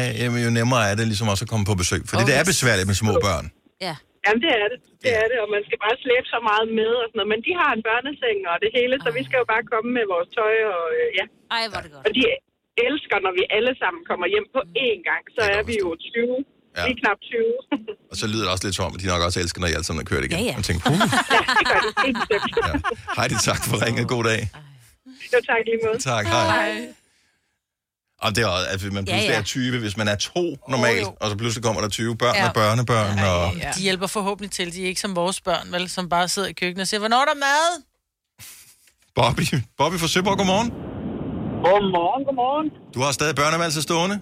[0.46, 2.02] jo nemmere er det ligesom også at komme på besøg.
[2.12, 3.46] Fordi Oh, det er besværligt med små børn.
[3.88, 3.96] Ja.
[4.26, 4.80] Jamen, det er det.
[5.04, 7.32] Det er det, og man skal bare slæbe så meget med og sådan noget.
[7.34, 10.06] Men de har en børneseng og det hele, så vi skal jo bare komme med
[10.14, 11.26] vores tøj og øh, ja.
[11.56, 12.04] Ej, hvor er det godt.
[12.08, 12.24] Og de
[12.88, 16.46] elsker, når vi alle sammen kommer hjem på én gang, så er vi jo 20.
[16.78, 16.84] Ja.
[16.88, 17.54] Lige knap 20.
[18.12, 19.76] Og så lyder det også lidt som om, at de nok også elsker, når I
[19.78, 20.38] alle sammen er kørt igen.
[20.40, 20.56] Ja, ja.
[20.60, 21.02] Og tænker, puh,
[21.60, 22.20] det gør bestemt.
[22.68, 22.74] ja.
[23.18, 24.06] Heidi, tak for ringet.
[24.16, 24.42] God dag.
[25.34, 25.98] Jo, tak lige måde.
[26.12, 26.72] Tak, hej.
[28.22, 29.40] Og det er også, at man Ja, pludselig ja.
[29.40, 31.16] er 20, hvis man er to normalt, jo.
[31.20, 32.48] og så pludselig kommer der 20 børn Ja.
[32.48, 33.20] og børnebørn.
[33.20, 33.56] Og...
[33.58, 33.72] Ja.
[33.76, 34.74] De hjælper forhåbentlig til.
[34.74, 37.22] De er ikke som vores børn, vel, som bare sidder i køkkenet og siger, hvornår
[37.22, 37.84] er der mad?
[39.16, 39.42] Bobby,
[39.78, 40.70] Bobby fra Søborg, godmorgen.
[41.68, 42.68] Godmorgen, godmorgen.
[42.94, 44.16] Du har stadig børneværelse stående.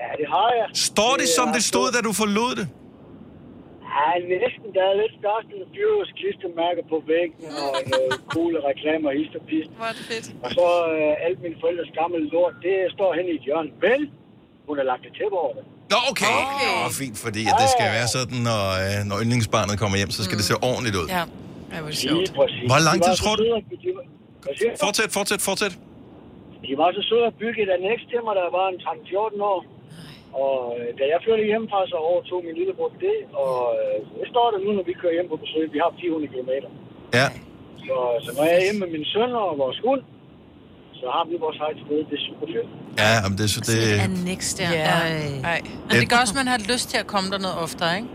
[0.00, 0.66] Ja, det har jeg.
[0.90, 2.68] Står det, som er det stod, da du forlod det?
[3.96, 4.66] Ja, næsten.
[4.76, 9.42] Der er lidt størst en Furious klistermærker på væggen, og noget coole reklamer i og
[9.50, 9.70] pist.
[9.78, 10.26] Hvor er det fedt.
[10.44, 13.70] Og så øh, alt mine forældres gamle lort, det står hen i et hjørne.
[13.84, 14.00] Men
[14.68, 15.64] hun har lagt et tæppe over det.
[15.92, 16.34] Nå, okay.
[16.42, 16.72] okay.
[16.84, 20.22] Åh, fint, fordi at det skal være sådan, når, øh, når yndlingsbarnet kommer hjem, så
[20.26, 21.06] skal det se ordentligt ud.
[21.18, 21.24] Ja.
[21.82, 22.66] Hvor Lige præcis.
[22.72, 23.44] Hvor lang var tid så tror du?
[24.84, 25.74] Fortsæt, fortsæt, fortsæt.
[26.66, 29.60] De var så søde at bygge et annex til mig, jeg var en 13-14 år.
[30.42, 33.18] Og øh, da jeg flyttede hjemmefra, så overtog min lillebror det.
[33.44, 35.64] Og øh, det står der nu, når vi kører hjem på besøg.
[35.74, 36.52] Vi har 400 km.
[37.18, 37.26] Ja.
[37.86, 40.02] Så, så når jeg er hjemme med min søn og vores hund,
[41.00, 41.98] så har vi vores eget sted.
[42.10, 42.68] Det er super fedt.
[43.02, 44.70] Ja, men det, det, Sådan et annex der.
[44.80, 44.84] Ja.
[45.00, 45.10] Ej.
[45.52, 45.60] Ej.
[45.88, 48.08] Men det gør også, at man har lyst til at komme der noget oftere, ikke?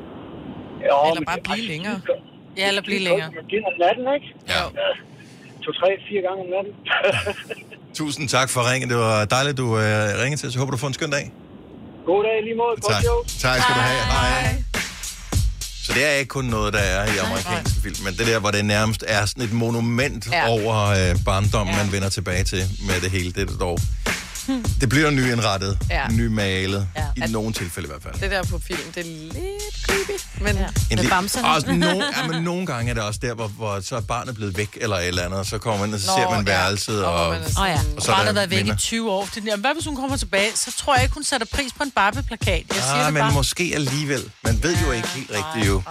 [0.88, 1.98] Ja, Eller bare blive længere.
[2.60, 3.30] Ja, eller blive længere.
[3.50, 4.28] Det er om natten, ikke?
[4.54, 4.62] Ja.
[5.64, 6.74] To, tre, fire gange om natten.
[8.00, 8.90] Tusind tak for ringen.
[8.90, 11.26] Det var dejligt, du øh, ringede til, så håber du får en skøn dag.
[12.06, 12.76] God dag lige måde.
[12.94, 13.04] Tak.
[13.40, 14.02] Tak skal du have.
[14.06, 14.64] Hej.
[15.84, 18.52] Så det er ikke kun noget, der er i amerikanske film, men det der, hvor
[18.52, 20.38] det nærmest er sådan et monument Ja.
[20.38, 20.48] ja.
[20.50, 21.84] over øh, barndommen, ja.
[21.84, 23.32] man vender tilbage til med det hele.
[23.32, 23.80] Det, er det dog.
[24.82, 26.02] Det bliver nyindrettet, Ja.
[26.02, 26.08] ja.
[26.10, 27.04] nymalet, Ja.
[27.18, 27.26] ja.
[27.28, 28.14] i nogle tilfælde i hvert fald.
[28.22, 30.22] Det der på film, det er lidt creepy.
[30.42, 30.68] Men ja.
[30.92, 33.96] En lille- Også nogle, ja, men nogle gange er det også der, hvor, hvor så
[33.96, 36.14] er barnet blevet væk eller et eller andet, og så kommer man, og så Nå,
[36.18, 36.52] ser man ja.
[36.54, 37.74] værelset, og, oh, ja.
[37.98, 38.74] og så Barnet har været væk minder.
[38.74, 39.30] i 20 år.
[39.36, 40.50] Det, jamen, hvad hvis hun kommer tilbage?
[40.56, 42.64] Så tror jeg ikke, hun sætter pris på en Barbie-plakat.
[42.70, 43.34] Jeg siger Ah, det men bare.
[43.34, 44.32] måske alligevel.
[44.44, 45.82] Man ved jo ikke helt rigtigt jo.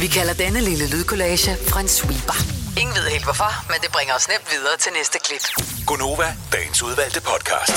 [0.00, 2.38] Vi kalder denne lille lydkollage en sweeper.
[2.80, 5.44] Ingen ved helt hvorfor, men det bringer os nemt videre til næste klip.
[5.86, 7.76] Gonova, dagens udvalgte podcast.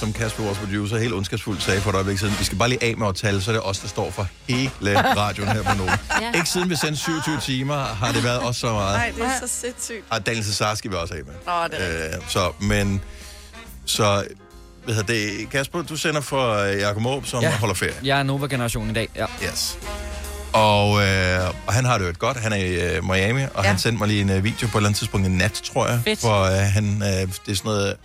[0.00, 2.82] Som Kasper, vores producer, helt ondskabsfuldt sagde for et øjeblik siden, vi skal bare lige
[2.84, 5.74] af med at tale, så er det os, der står for hele radioen her på
[5.78, 5.98] Nova.
[6.20, 6.32] Ja.
[6.34, 8.96] Ikke siden vi sendte 27 timer, har det været os så meget.
[8.98, 10.04] Nej, det er så sindssygt.
[10.10, 11.34] Og Daniel Cesar skal vi også have med.
[11.54, 13.02] Åh, det er Øh, så, men...
[13.86, 14.24] Så,
[14.94, 15.50] hvad hedder det?
[15.50, 17.50] Kasper, du sender for øh, Jakob Måb, som ja.
[17.56, 17.94] holder ferie.
[18.04, 19.26] Jeg er Nova-generation i dag, ja.
[19.44, 19.78] Yes.
[20.52, 22.36] Og, øh, og han har det jo et godt.
[22.36, 23.68] Han er i øh, Miami, og ja.
[23.68, 25.88] han sendte mig lige en øh, video på et eller andet tidspunkt i nat, tror
[25.88, 26.00] jeg.
[26.04, 26.20] Fedt.
[26.20, 27.96] Hvor øh, han, øh, det er sådan noget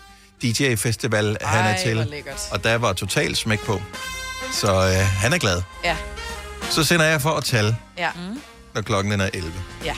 [0.43, 2.23] DJ-festival, han er til.
[2.51, 3.81] Og der var totalt smæk på.
[4.53, 5.61] Så øh, han er glad.
[5.83, 5.97] Ja.
[6.69, 8.09] Så sender jeg for at tale, Ja.
[8.73, 9.51] Når klokken er 11.
[9.85, 9.95] Ja.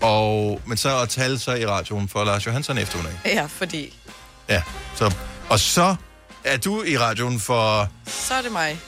[0.00, 3.18] Og, men så at tale så i radioen for Lars Johansson eftermiddag.
[3.26, 3.94] Ja, fordi
[4.48, 4.62] Ja,
[4.94, 5.14] så,
[5.48, 5.94] og så
[6.44, 8.80] er du i radioen for, så er det mig.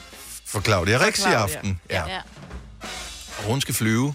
[0.45, 1.79] for Claudia Rix i aften.
[1.89, 2.03] Ja.
[3.37, 4.13] Og hun skal flyve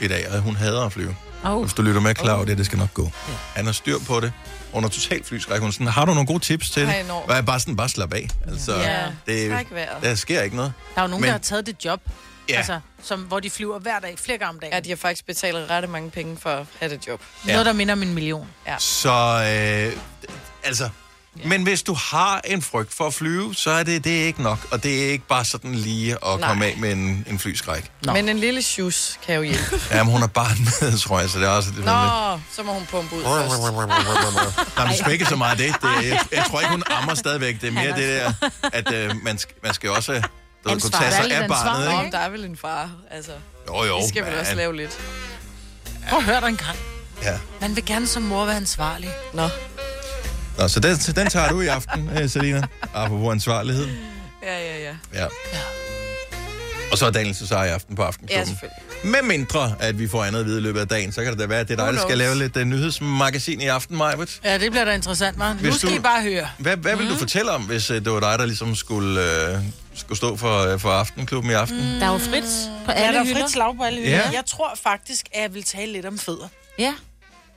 [0.00, 1.16] i dag, og hun hader at flyve.
[1.44, 1.60] Oh.
[1.62, 3.10] Hvis du lytter med, Claudia, det skal nok gå.
[3.54, 4.32] Han har styr på det.
[4.72, 5.60] Hun er totalt flyskræk.
[5.60, 7.10] Hun sådan, har du nogle gode tips til det?
[7.28, 8.28] Og jeg bare sådan, bare slap af.
[8.48, 9.06] Altså, Ja.
[9.26, 9.66] det,
[10.02, 10.72] der sker ikke noget.
[10.94, 12.00] Der er jo nogen, Men- der har taget det job,
[12.48, 12.56] Ja.
[12.56, 14.72] altså, som, hvor de flyver hver dag, flere gange om dagen.
[14.74, 17.20] Ja, de har faktisk betalt ret mange penge for at have det job.
[17.46, 17.52] Ja.
[17.52, 18.46] Noget, der minder om en million.
[18.66, 18.76] Ja.
[18.78, 19.10] Så,
[19.92, 20.00] øh,
[20.64, 20.88] altså...
[21.44, 24.42] Men hvis du har en frygt for at flyve, så er det, det er ikke
[24.42, 24.58] nok.
[24.70, 26.48] Og det er ikke bare sådan lige at Nej.
[26.48, 27.90] komme af med en, en flyskræk.
[28.02, 28.12] Nå.
[28.12, 29.80] Men en lille shoes kan jo hjælpe.
[29.94, 31.70] Jamen, hun er barn med, tror jeg, så det er også...
[31.70, 34.76] Det, Nå, så må hun pumpe ud først.
[34.76, 35.74] Nej, men ikke så meget det.
[35.82, 37.60] det jeg, jeg tror ikke, hun ammer stadigvæk.
[37.60, 38.32] Det er mere det der,
[38.72, 41.84] at øh, man, skal, man skal også du ved, kunne tage sig af barnet.
[41.84, 42.02] Nå, Ikke?
[42.02, 43.32] men der er vel en far, altså.
[43.68, 43.98] Jo, jo.
[44.00, 44.98] Det skal vi også men- lave lidt.
[46.10, 46.78] Prøv at høre dig en gang.
[47.22, 47.38] Ja.
[47.60, 49.10] Man vil gerne som mor være ansvarlig.
[49.32, 49.48] Nå.
[50.58, 52.62] Nå, så den, den tager du i aften, øh, Selina.
[52.94, 53.88] Apropos ansvarlighed.
[54.42, 54.94] Ja, ja, ja.
[55.14, 55.26] Ja.
[56.92, 58.46] Og så er Daniel så i aften på Ja, Aftenklubben.
[58.46, 58.82] selvfølgelig.
[59.04, 61.38] Med mindre, at vi får andet at vide i løbet af dagen, så kan det
[61.40, 64.40] da være, at det er dig, der skal lave lidt uh, nyhedsmagasin i aften, Majbet.
[64.44, 65.38] Ja, det bliver da interessant?
[65.38, 66.48] Nu Hvis skal du- I bare høre.
[66.58, 69.20] Hvad, hvad vil du fortælle om, hvis uh, det var dig, der ligesom skulle,
[69.54, 69.58] uh,
[69.94, 71.76] skulle stå for, uh, for Aftenklubben i aften?
[71.76, 71.98] Mm.
[72.00, 72.44] Der er jo frit
[72.86, 74.16] på Ja, alle der er frit slag på alle hylder.
[74.16, 74.30] Ja.
[74.32, 76.48] Jeg tror faktisk, at jeg vil tale lidt om fødder.
[76.78, 76.94] Ja.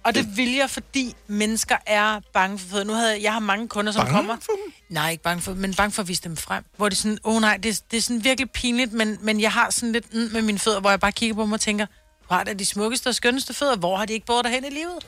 [0.03, 2.83] Og det vil jeg, fordi mennesker er bange for fødder.
[2.83, 4.35] Nu havde jeg, jeg har mange kunder, som Bange kommer...
[4.41, 4.73] For dem?
[4.89, 6.63] Nej, ikke bange for men bange for at vise dem frem.
[6.77, 9.41] Hvor det er sådan, åh oh, nej, det, det er sådan virkelig pinligt, men, men
[9.41, 11.61] jeg har sådan lidt mm, med mine fødder, hvor jeg bare kigger på dem og
[11.61, 14.51] tænker, du har da de smukkeste og skønneste fødder, hvor har de ikke båret dig
[14.51, 15.07] hen i livet?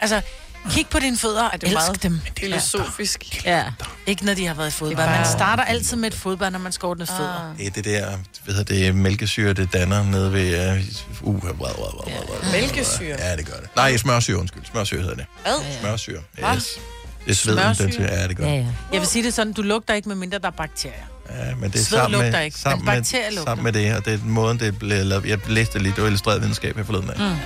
[0.00, 0.22] Altså,
[0.70, 2.20] kig på dine fødder og det er elsk meget dem.
[2.38, 3.44] filosofisk.
[3.44, 3.64] Ja.
[4.06, 5.06] Ikke når de har været i fodbad.
[5.06, 7.54] Man starter altid med et fodbad, når man skal ordne fødder.
[7.58, 8.06] Det er det der,
[8.44, 10.78] hvad hedder det, mælkesyre, det danner nede ved...
[11.22, 13.16] Uh, uh, uh, uh, uh, uh, uh, Mælkesyre?
[13.18, 13.68] Ja, det gør det.
[13.76, 14.62] Nej, smørsyre, undskyld.
[14.70, 15.26] Smørsyre hedder det.
[15.42, 15.52] Hvad?
[15.80, 16.20] Smørsyre.
[16.54, 16.78] Yes.
[17.24, 18.02] Det er sveden, den til.
[18.02, 18.66] Ja, det gør det.
[18.92, 20.94] Jeg vil sige det sådan, du lugter ikke, med mindre der er bakterier.
[21.30, 23.72] Ja, men det er Sved sammen lugter med, ikke, men sammen, bakterier med, sammen med
[23.72, 25.26] det, og det er måden, det blev lavet.
[25.26, 27.18] Jeg læste det lige, det var illustreret videnskab her forleden af.
[27.18, 27.36] Mm.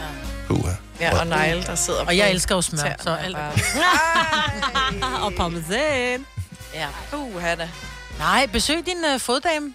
[0.46, 0.70] Puha.
[1.00, 3.52] Ja, og negle, der sidder Og jeg på elsker jo smør, tæerne så alt bare-
[5.24, 6.26] og parmesan.
[6.74, 6.86] Ja.
[7.12, 7.68] Uh, da.
[8.18, 9.72] Nej, besøg din uh, foddame.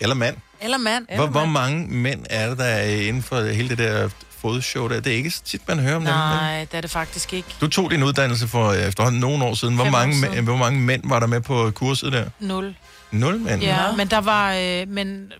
[0.00, 0.36] Eller mand.
[0.60, 1.06] Eller mand.
[1.14, 4.08] Hvor, hvor mange mænd er der, der er inden for hele det der
[4.40, 5.00] fodshow der?
[5.00, 6.08] Det er ikke så tit, man hører om dem.
[6.14, 6.14] vel?
[6.20, 7.48] Nej, det er det faktisk ikke.
[7.60, 9.74] Du tog din uddannelse for øh, efterhånden nogle år siden.
[9.74, 10.34] Hvor Fem år mange, siden.
[10.34, 12.24] mænd, hvor mange mænd var der med på kurset der?
[12.40, 12.74] Nul.
[13.10, 13.62] Nul mænd?
[13.62, 14.52] Ja, men der var...
[14.54, 15.32] Øh, men,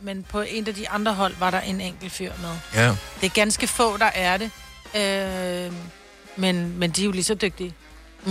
[0.00, 2.50] men på en af de andre hold var der en enkelt fyr med.
[2.82, 2.88] Ja.
[3.20, 4.50] Det er ganske få, der er det.
[4.96, 5.72] Øh,
[6.36, 7.74] men, men de er jo lige så dygtige.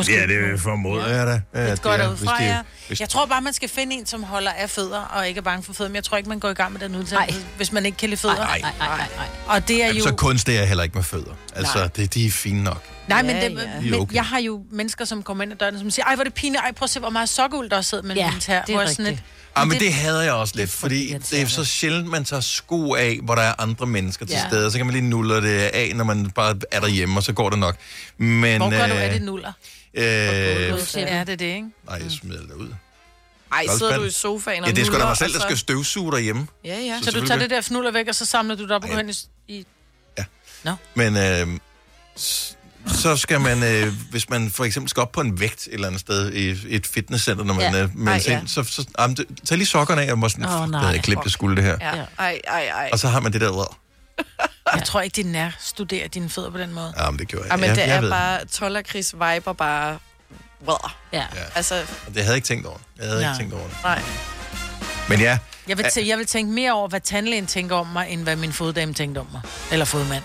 [0.07, 1.68] Ja, det formoder jeg da.
[1.72, 2.59] Det går er, derud hvis fra, de- ja.
[2.88, 5.41] hvis- Jeg tror bare, man skal finde en, som holder af fødder, og ikke er
[5.41, 5.89] bange for fødder.
[5.89, 8.09] Men jeg tror ikke, man går i gang med den uddannelse, hvis man ikke kan
[8.09, 8.36] lide fødder.
[8.36, 9.26] Nej, nej, nej, nej.
[9.47, 10.07] Og det er Jamen, jo...
[10.07, 11.34] så kunst det er heller ikke med fødder.
[11.55, 11.88] Altså, Nej.
[11.88, 12.84] det, de er fine nok.
[13.08, 13.62] Nej, men, Ja, det, ja.
[13.64, 14.16] Er men okay.
[14.16, 16.34] jeg har jo mennesker, som kommer ind ad døren, som siger, ej, hvor er det
[16.34, 18.62] pinligt, ej, prøv at se, hvor meget sokkeuld, der sidder mellem Ja, ja, mine tær.
[18.62, 19.20] det er jeg sådan rigtigt.
[19.26, 22.41] lidt, Ah, men det hader jeg også lidt, fordi det er så sjældent, man tager
[22.41, 24.47] sko af, hvor der er andre mennesker til Ja.
[24.49, 24.72] stede.
[24.72, 27.49] Så kan man lige nulle det af, når man bare er derhjemme, og så går
[27.49, 27.76] det nok.
[28.18, 29.51] Men, hvor gør du øh, af det nuller?
[29.93, 31.68] Øh, Ja, det er det, ikke?
[31.89, 32.70] nej, jeg smider det ud.
[33.51, 35.39] Ej, sidder du i sofaen og Ja, det er sgu da nuller, mig selv, der
[35.39, 36.47] så- skal støvsuge derhjemme.
[36.66, 36.99] Ja, ja.
[37.03, 38.97] Så, du tager det der fnuller væk, og så samler du det op og går
[38.97, 39.14] hen i...
[39.47, 39.66] i...
[40.95, 41.47] Men øh,
[42.88, 45.88] så skal man, øh, hvis man for eksempel skal op på en vægt et eller
[45.88, 47.77] andet sted i et fitnesscenter, når man Ja.
[47.77, 47.83] ja.
[47.83, 48.41] øh, melder Ej, sig ja.
[48.47, 50.65] så, så jamen, det- tag lige sokkerne af, og må sådan, oh, nej.
[50.65, 51.77] det havde jeg glemt, det skulle det her.
[51.81, 52.03] Ja.
[52.19, 52.89] Ej, ej, ej.
[52.93, 53.75] Og så har man det der ud.
[54.73, 56.93] Jeg tror ikke, det er nær studerer dine fødder på den måde.
[56.97, 57.51] Ja, men det gjorde jeg.
[57.51, 59.97] Ja, men jeg, det jeg er ved bare, Tollakris viber bare...
[60.67, 60.77] Well.
[61.13, 61.17] Ja.
[61.17, 61.25] Ja.
[61.55, 61.88] Altså, det.
[62.07, 62.77] Det havde jeg ikke tænkt over.
[62.97, 63.31] Jeg havde Nej.
[63.31, 63.77] ikke tænkt over det.
[63.83, 64.01] nej.
[65.09, 68.09] Men ja, Jeg vil, tæ- jeg vil tænke mere over, hvad tandlægen tænker om mig,
[68.09, 69.41] end hvad min foddame tænkte om mig.
[69.71, 70.23] Eller fodmand.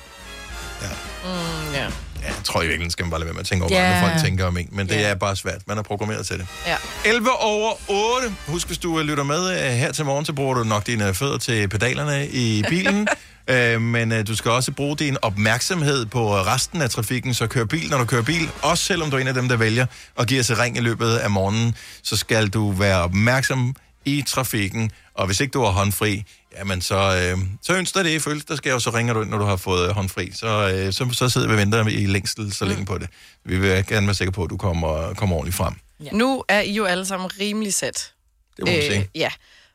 [1.24, 1.86] Mm, ja.
[2.25, 3.81] Jeg tror i virkeligheden, skal man bare lade være med at tænke over, Ja.
[3.89, 4.68] hvad andre folk tænker om en.
[4.73, 5.01] Men det Ja.
[5.01, 5.61] er bare svært.
[5.66, 6.47] Man er programmeret til det.
[6.66, 6.77] Ja.
[7.05, 8.35] 11 over 8.
[8.47, 11.14] Husk, hvis du øh, lytter med øh, her til morgen, så bruger du nok dine
[11.14, 13.09] fødder til pedalerne i bilen.
[13.51, 17.64] Øh, men øh, du skal også bruge din opmærksomhed på resten af trafikken, så kør
[17.64, 18.49] bil, når du kører bil.
[18.62, 19.87] Også selvom du er en af dem, der vælger
[20.18, 24.90] at give et ring i løbet af morgenen, så skal du være opmærksom i trafikken.
[25.14, 26.24] Og hvis ikke du har håndfri,
[26.59, 29.57] jamen så, øh, så ønsker det i fødselsdagsgave, så ringer du ind, når du har
[29.57, 30.32] fået øh, håndfri.
[30.32, 33.09] Så, øh, så, så sidder vi og venter i længsel så længe på det.
[33.44, 35.74] Vi vil gerne være sikre på, at du kommer, kommer ordentligt frem.
[36.05, 36.11] Ja.
[36.12, 38.12] Nu er I jo alle sammen rimelig sat.
[38.57, 39.09] Det må man sige.
[39.14, 39.30] Ja.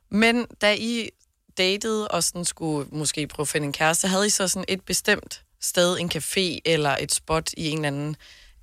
[0.09, 1.09] Men da I
[1.57, 4.81] datede og sådan skulle måske prøve at finde en kæreste, havde I så sådan et
[4.81, 8.15] bestemt sted, en café eller et spot i en eller anden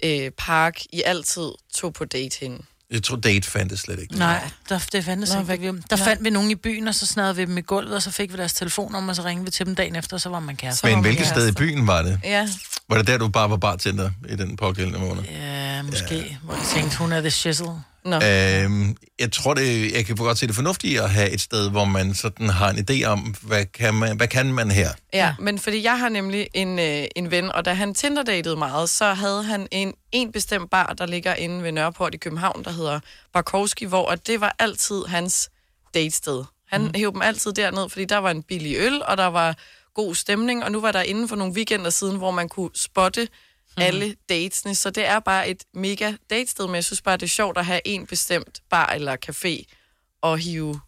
[0.05, 2.67] øh, park, I altid tog på date hen?
[2.93, 4.15] Jeg tror, date fandtes slet ikke.
[4.19, 5.71] Nej, der, det fandtes Nå, ikke.
[5.71, 6.05] hvad- Der Nå.
[6.05, 8.33] fandt vi nogen i byen, og så snadrede vi dem i gulvet, og så fik
[8.33, 10.57] vi deres telefonnummer, og så ringede vi til dem dagen efter, og så var man
[10.57, 10.87] kæreste.
[10.87, 12.21] Men hvilket sted i byen var det?
[12.25, 12.49] Ja.
[12.89, 15.23] Var det der, du bare var bartender i den pågældende måned?
[15.23, 16.17] Ja, måske.
[16.17, 16.25] Ja.
[16.43, 17.73] Hvor jeg tænkte, hun er the shizzle.
[18.05, 18.17] Nå.
[18.17, 21.85] Øhm, jeg tror, det, jeg kan godt se det fornuftige at have et sted, hvor
[21.85, 24.91] man sådan har en idé om, hvad kan man, hvad kan man her?
[25.13, 28.91] Ja, men fordi jeg har nemlig en, øh, en ven, og da han Tinder-datede meget,
[28.91, 32.71] så havde han en, en bestemt bar, der ligger inde ved Nørreport i København, der
[32.73, 33.01] hedder
[33.33, 35.51] Barkowski, hvor at det var altid hans
[35.95, 36.45] datested.
[36.69, 36.91] Han mm.
[36.95, 39.57] hævde dem altid derned, fordi der var en billig øl, og der var
[39.95, 43.29] god stemning, og nu var der inden for nogle weekender siden, hvor man kunne spotte
[43.77, 43.83] mm.
[43.83, 47.27] alle datesne, så det er bare et mega datested, men jeg synes bare, det er
[47.29, 49.75] sjovt at have en bestemt bar eller café
[50.23, 50.81] og hive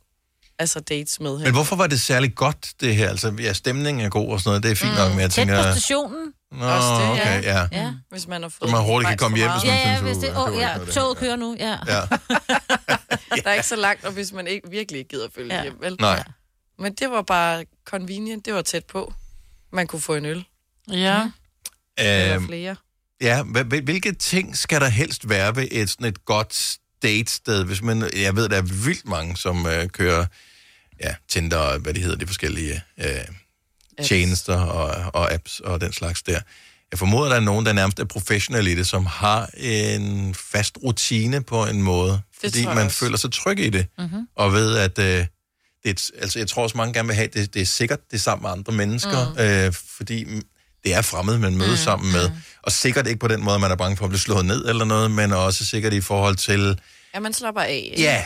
[0.59, 1.45] altså dates med hen.
[1.45, 3.09] Men hvorfor var det særlig godt, det her?
[3.09, 4.99] Altså, ja, stemningen er god og sådan noget, det er fint mm.
[4.99, 5.63] nok, men jeg Tæt tænker...
[5.63, 6.33] på stationen.
[6.53, 7.67] Nå, okay, ja.
[7.73, 7.93] ja.
[8.11, 10.11] Hvis man har Så fået man hurtigt kan komme hjem, hvis man Ja, ja, synes,
[10.11, 10.89] hvis det, det ikke ja, det.
[10.95, 11.79] toget kører nu, ja.
[11.87, 12.01] Ja.
[13.45, 15.63] Der er ikke så langt, og hvis man ikke virkelig ikke gider følge ja.
[15.63, 15.97] hjem, vel?
[16.01, 16.25] Nej.
[16.79, 19.15] Men det var bare convenient, det var tæt på.
[19.73, 20.45] Man kunne få en øl.
[20.91, 21.31] Ja.
[21.99, 22.77] Eller Øhm, flere.
[23.21, 27.65] Ja, hvil- hvil- hvilke ting skal der helst være ved et, sådan et godt datested?
[27.65, 30.27] Hvis man, jeg ved, der er vildt mange, som øh, kører
[31.01, 33.07] ja, Tinder og hvad de hedder, de forskellige øh,
[34.05, 36.41] tjenester og, og apps og den slags der.
[36.91, 40.79] Jeg formoder, der er nogen, der nærmest er professionelle i det, som har en fast
[40.85, 42.99] rutine på en måde, fordi tror jeg man også.
[42.99, 44.29] føler sig tryg i det, Mhm.
[44.37, 45.27] og ved, at øh, det
[45.85, 47.99] er et, altså, jeg tror også, mange gerne vil have, at det, det er sikkert,
[48.11, 49.39] det er sammen med andre mennesker, mm.
[49.41, 50.27] øh, fordi
[50.85, 51.85] det er fremmed, man mødes mm.
[51.85, 52.31] sammen med,
[52.63, 54.85] og sikkert ikke på den måde, man er bange for at blive slået ned eller
[54.85, 56.81] noget, men også sikkert i forhold til,
[57.15, 57.91] Ja, man slapper af.
[57.93, 58.03] ikke?
[58.03, 58.25] ja,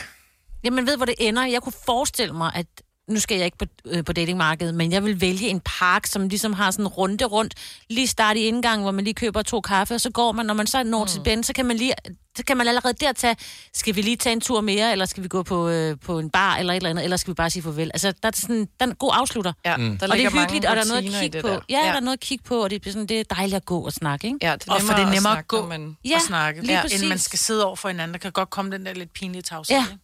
[0.63, 1.45] Jamen ved, hvor det ender.
[1.45, 2.65] Jeg kunne forestille mig, at
[3.09, 6.27] nu skal jeg ikke på, øh, på datingmarkedet, men jeg vil vælge en park, som
[6.29, 7.53] ligesom har sådan en runde rundt,
[7.89, 10.53] lige starte i indgangen, hvor man lige køber to kaffe, og så går man, når
[10.53, 11.07] man så når mm.
[11.07, 11.93] til Ben, så kan man lige,
[12.37, 13.35] så kan man allerede der tage,
[13.73, 16.29] skal vi lige tage en tur mere, eller skal vi gå på, øh, på en
[16.29, 17.91] bar, eller et eller andet, eller skal vi bare sige farvel.
[17.93, 19.53] Altså, der er, sådan, der er en god afslutter.
[19.65, 19.97] Ja, Mm.
[19.97, 21.47] der og det er hyggeligt, og der er noget at kigge på.
[21.47, 21.59] der.
[21.69, 23.55] Ja, ja, der er noget at kigge på, og det er, sådan, det er dejligt
[23.55, 24.39] at gå og snakke, ikke?
[24.41, 25.97] Ja, det er Og for det er nemmere at snakke, gå man...
[26.05, 28.13] ja, og snakke, lige ja, inden man skal sidde over for hinanden.
[28.13, 29.77] Der kan godt komme den der lidt pinlige tavshed.
[29.77, 29.85] Ja.
[29.91, 29.99] ikke?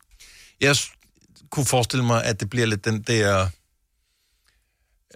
[0.61, 0.75] jeg
[1.55, 3.49] kunne forestille mig, at det bliver lidt den der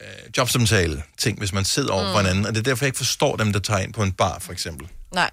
[0.01, 0.05] øh,
[0.37, 2.11] jobsamtale ting, hvis man sidder over mm.
[2.11, 4.11] for hinanden, og det er derfor, jeg ikke forstår dem, der tager ind på en
[4.11, 4.87] bar, for eksempel.
[5.13, 5.29] Nej.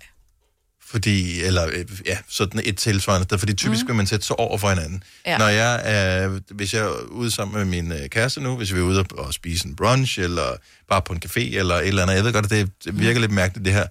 [0.86, 3.88] Fordi, eller øh, ja, sådan et tilsvarende sted, fordi typisk mm.
[3.88, 5.02] vil man sætte sig over for hinanden.
[5.26, 5.38] Ja.
[5.38, 8.78] Når jeg er, hvis jeg er ude sammen med min øh, kæreste nu, hvis vi
[8.78, 10.56] er ude og, og spise en brunch, eller
[10.88, 13.32] bare på en café, eller et eller andet, jeg ved godt, at det, virker lidt
[13.32, 13.86] mærkeligt, det her.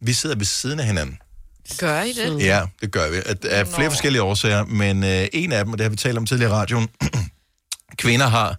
[0.00, 1.18] Vi sidder ved siden af hinanden.
[1.78, 2.44] Gør I det?
[2.44, 3.16] Ja, det gør vi.
[3.16, 3.90] At, af flere Nå.
[3.90, 6.54] forskellige årsager, men øh, en af dem, og det har vi talt om tidligere i
[6.54, 6.88] radioen,
[8.02, 8.56] kvinder har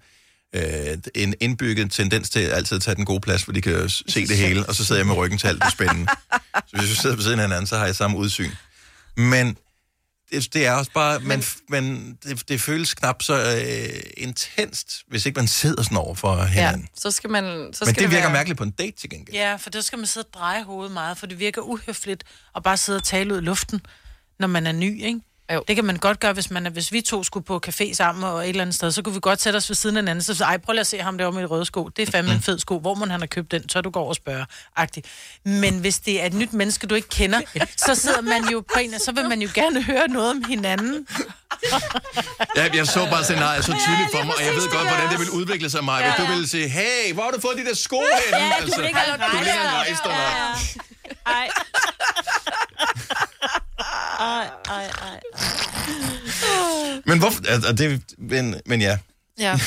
[0.55, 4.28] øh, en indbygget tendens til altid at tage den gode plads, hvor de kan se
[4.28, 6.07] det hele, og så sidder jeg med ryggen til alt det spændende.
[6.68, 8.51] Så hvis vi sidder ved siden af hinanden, så har jeg samme udsyn.
[9.18, 9.57] Men
[10.32, 15.26] det, det er også bare, man, man, det, det føles knap så øh, intenst, hvis
[15.26, 16.88] ikke man sidder sådan over for Ja, hinanden.
[16.96, 17.44] så skal man...
[17.74, 18.32] Så Men skal det virker være...
[18.34, 19.36] mærkeligt på en date til gengæld.
[19.36, 22.24] Ja, for der skal man sidde og dreje hovedet meget, for det virker uhøfligt
[22.56, 23.82] at bare sidde og tale ud i luften,
[24.40, 25.20] når man er ny, ikke?
[25.54, 25.64] Jo.
[25.68, 28.43] Det kan man godt gøre, hvis, man hvis vi to skulle på café sammen og
[28.43, 30.43] et eller andet sted, så kunne vi godt sætte os ved siden af hinanden, så
[30.43, 31.88] ej, prøv lige at se ham derovre med de røde sko.
[31.88, 32.80] Det er fandme en fed sko.
[32.80, 33.70] Hvor må han have købt den?
[33.70, 34.45] Så du går og spørger.
[34.76, 35.08] Agtigt.
[35.45, 37.41] Men hvis det er et nyt menneske, du ikke kender,
[37.86, 41.08] så sidder man jo på en, så vil man jo gerne høre noget om hinanden.
[42.56, 45.20] Ja, jeg så bare scenariet så tydeligt for mig, og jeg ved godt, hvordan det
[45.20, 46.06] vil udvikle sig, Maja.
[46.06, 48.39] Hvis du ville sige, hey, hvor har du fået de der sko hen?
[48.39, 49.18] Ja, du vil ikke have
[49.78, 50.12] rejst dig,
[51.26, 51.49] nej.
[54.22, 54.50] Ej.
[54.70, 55.20] Ej.
[57.06, 57.42] Men hvorfor?
[57.50, 58.98] Altså, det, men, men ja.
[59.40, 59.60] Ja.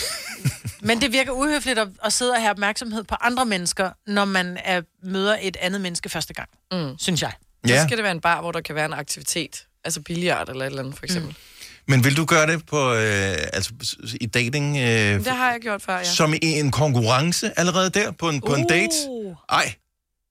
[0.83, 4.59] Men det virker uhøfligt at, at sidde og have opmærksomhed på andre mennesker, når man
[4.65, 6.99] er, møder et andet menneske første gang, Mm.
[6.99, 7.33] synes jeg.
[7.67, 7.87] Så Ja.
[7.87, 9.67] skal det være en bar, hvor der kan være en aktivitet.
[9.85, 11.29] Altså billiard eller et eller andet, for eksempel.
[11.31, 11.37] Mm.
[11.89, 13.73] Men vil du gøre det på, øh, altså,
[14.21, 16.05] i dating, øh, Det har jeg gjort før, ja.
[16.05, 18.95] som i en konkurrence allerede der på en, på en date?
[19.49, 19.75] Ej,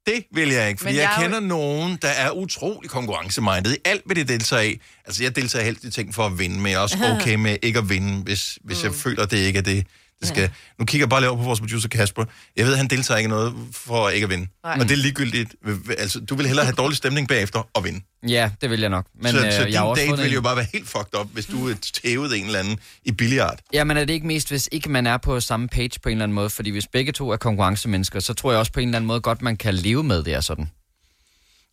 [0.06, 2.89] det vil jeg ikke, fordi Men jeg, jeg er jo- kender nogen, der er utrolig
[2.89, 4.80] konkurrencemindet i alt, hvad de deltager i.
[5.06, 7.58] Altså, jeg deltager helst i ting for at vinde, men jeg er også okay med
[7.62, 8.84] ikke at vinde, hvis, hvis mm.
[8.88, 9.88] jeg føler, det ikke er det,
[10.24, 10.42] det skal.
[10.42, 10.50] Ja.
[10.80, 12.26] Nu kigger jeg bare lige over på vores producer Kasper.
[12.58, 14.48] Jeg ved, han deltager ikke i noget for ikke at vinde.
[14.64, 14.78] Nej.
[14.78, 15.56] Men det er ligegyldigt.
[15.98, 18.02] Altså, du vil hellere have dårlig stemning bagefter og vinde.
[18.28, 19.06] Ja, det vil jeg nok.
[19.22, 20.88] Men, så, øh, så jeg din også date fundet vil en- jo bare være helt
[20.88, 23.60] fucked up, hvis du er tævet en eller anden i billiard.
[23.74, 26.14] Ja, men er det ikke mest, hvis ikke man er på samme page på en
[26.14, 26.50] eller anden måde?
[26.50, 29.22] Fordi hvis begge to er konkurrencemennesker, så tror jeg også på en eller anden måde
[29.22, 30.70] godt, man kan leve med det er sådan.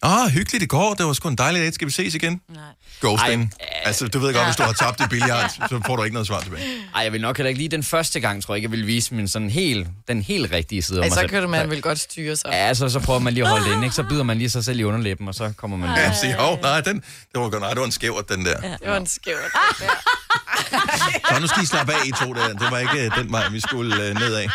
[0.02, 0.94] Ah, hyggeligt i går.
[0.94, 1.72] Det var sgu en dejlig dag.
[1.74, 2.40] Skal vi ses igen?
[2.48, 2.62] Nej.
[3.00, 3.54] Ghosting.
[3.84, 6.26] Altså, du ved godt, hvis du har tabt i billard, så får du ikke noget
[6.26, 6.62] svar tilbage.
[6.94, 8.86] Ej, jeg vil nok heller ikke lige den første gang, tror jeg ikke, jeg vil
[8.86, 11.30] vise min sådan helt, den helt rigtige side af Ej, mig så selv.
[11.30, 12.50] kan du man vel godt styre sig.
[12.52, 13.94] Ja, så, så prøver man lige at holde det inde, ikke?
[13.96, 15.88] Så bider man lige sig selv i underlæben, og så kommer man...
[15.98, 17.04] Ja, sige, hov, nej, den, det
[17.40, 18.60] var, godt- nej, det var en skævert, den der.
[18.60, 19.36] Det var en skæv.
[21.34, 22.48] Så nu skal I slappe af, I to der.
[22.48, 24.48] Det var ikke øh, den vej, vi skulle øh, nedad.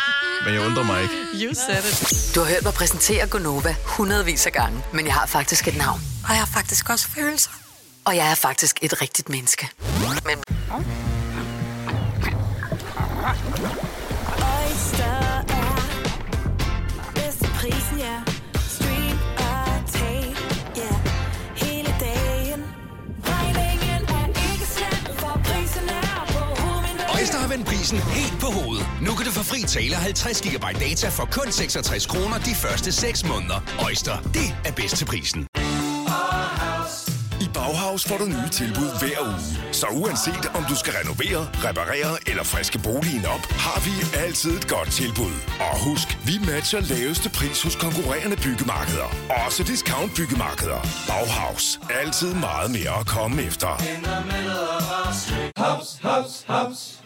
[0.46, 1.14] Men jeg undrer mig ikke.
[1.34, 2.34] You said it.
[2.34, 6.00] Du har hørt mig præsentere Gonova hundredvis af gange, men jeg har faktisk et navn.
[6.24, 7.50] Og jeg har faktisk også følelser.
[8.04, 9.68] Og jeg er faktisk et rigtigt menneske.
[10.26, 10.38] Men
[14.38, 15.65] Oyster
[27.56, 28.86] vendt prisen helt på hovedet.
[29.02, 32.92] Nu kan du få fri tale 50 GB data for kun 66 kroner de første
[32.92, 33.58] 6 måneder.
[33.86, 35.46] Øjster, det er bedst til prisen.
[37.44, 39.72] I Bauhaus får du nye tilbud hver uge.
[39.72, 43.92] Så uanset om du skal renovere, reparere eller friske boligen op, har vi
[44.24, 45.34] altid et godt tilbud.
[45.68, 49.08] Og husk, vi matcher laveste pris hos konkurrerende byggemarkeder.
[49.44, 50.80] Også discount byggemarkeder.
[51.08, 51.80] Bauhaus.
[52.00, 53.70] Altid meget mere at komme efter.
[55.56, 57.05] Haps, haps, haps.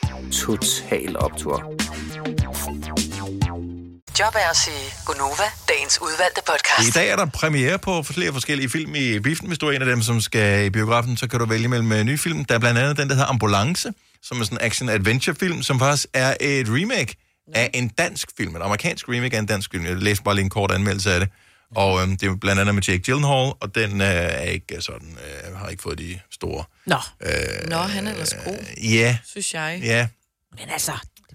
[0.29, 1.57] Total Optor.
[4.19, 6.89] job er at sige Gonova, dagens udvalgte podcast.
[6.89, 9.47] I dag er der premiere på flere forskellige film i biffen.
[9.47, 11.91] Hvis du er en af dem, som skal i biografen, så kan du vælge mellem
[11.91, 12.45] øh, nye film.
[12.45, 13.93] Der er blandt andet den, der hedder Ambulance,
[14.23, 17.15] som er sådan en action-adventure-film, som faktisk er et remake
[17.53, 18.55] af en dansk film.
[18.55, 19.85] En amerikansk remake af en dansk film.
[19.85, 21.29] Jeg læste bare lige en kort anmeldelse af det.
[21.75, 25.17] Og øhm, det er blandt andet med Jake Gyllenhaal, og den øh, er ikke sådan,
[25.47, 26.63] øh, har ikke fået de store...
[26.85, 26.97] Nå.
[27.23, 29.79] Øh, Nå, han er ellers god, ja, synes jeg.
[29.83, 30.07] ja.
[30.59, 30.91] Men altså,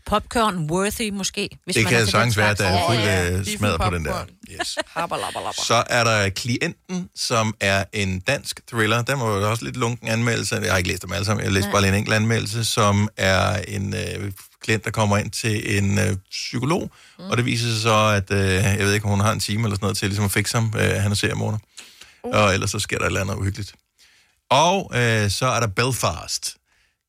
[0.07, 1.49] popcorn worthy måske.
[1.64, 3.30] Hvis det man kan sagtens være, at der er fuld ja.
[3.30, 4.24] øh, smadret på den der.
[4.51, 4.78] Yes.
[5.68, 9.03] Så er der Klienten, som er en dansk thriller.
[9.03, 10.57] Den var jo også lidt lunken anmeldelse.
[10.57, 11.45] Jeg har ikke læst dem alle sammen.
[11.45, 11.72] Jeg har læst Nej.
[11.72, 14.32] bare lige en enkelt anmeldelse, som er en øh,
[14.67, 16.91] klient, der kommer ind til en øh, psykolog.
[17.19, 17.25] Mm.
[17.31, 19.62] Og det viser sig så, at øh, jeg ved ikke, om hun har en time
[19.62, 20.75] eller sådan noget til ligesom at fikse ham.
[20.79, 21.59] Øh, han er seriemorder.
[22.25, 22.35] Uh.
[22.35, 23.75] Og ellers så sker der et eller andet uhyggeligt.
[24.51, 26.57] Og øh, så er der Belfast.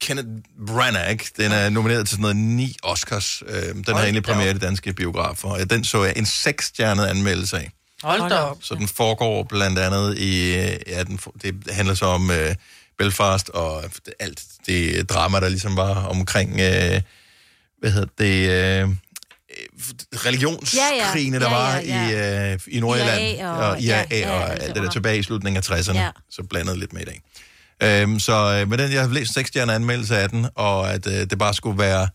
[0.02, 0.28] Kenneth
[0.68, 3.44] Branagh, den er nomineret til sådan noget ni Oscars.
[3.48, 5.50] Øh, den har endelig premiere i de danske biografer.
[5.50, 7.72] Og den så jeg en seksstjernet anmeldelse af.
[8.04, 8.58] Hold da op.
[8.62, 12.56] Så den foregår blandt andet i, øh, ja, den, det handler så om øh,
[12.98, 13.84] Belfast og
[14.20, 17.02] alt det drama, der ligesom var omkring, øh,
[17.80, 18.50] hvad hedder det,
[18.84, 18.90] øh,
[20.26, 21.50] religionskrigene, Ja, ja.
[21.50, 22.50] der Ja, var ja, ja.
[22.50, 23.22] i, øh, i Nordjylland.
[23.22, 24.92] IRA og- IRA ja, ja, og alt det der under.
[24.92, 25.98] tilbage i slutningen af 60'erne.
[25.98, 26.10] Ja.
[26.30, 27.22] Så blandet lidt med i dag.
[27.84, 31.08] Øhm, så øh, med den, jeg har læst seks stjerner anmeldelse af den, og at
[31.08, 32.08] øh, det bare skulle være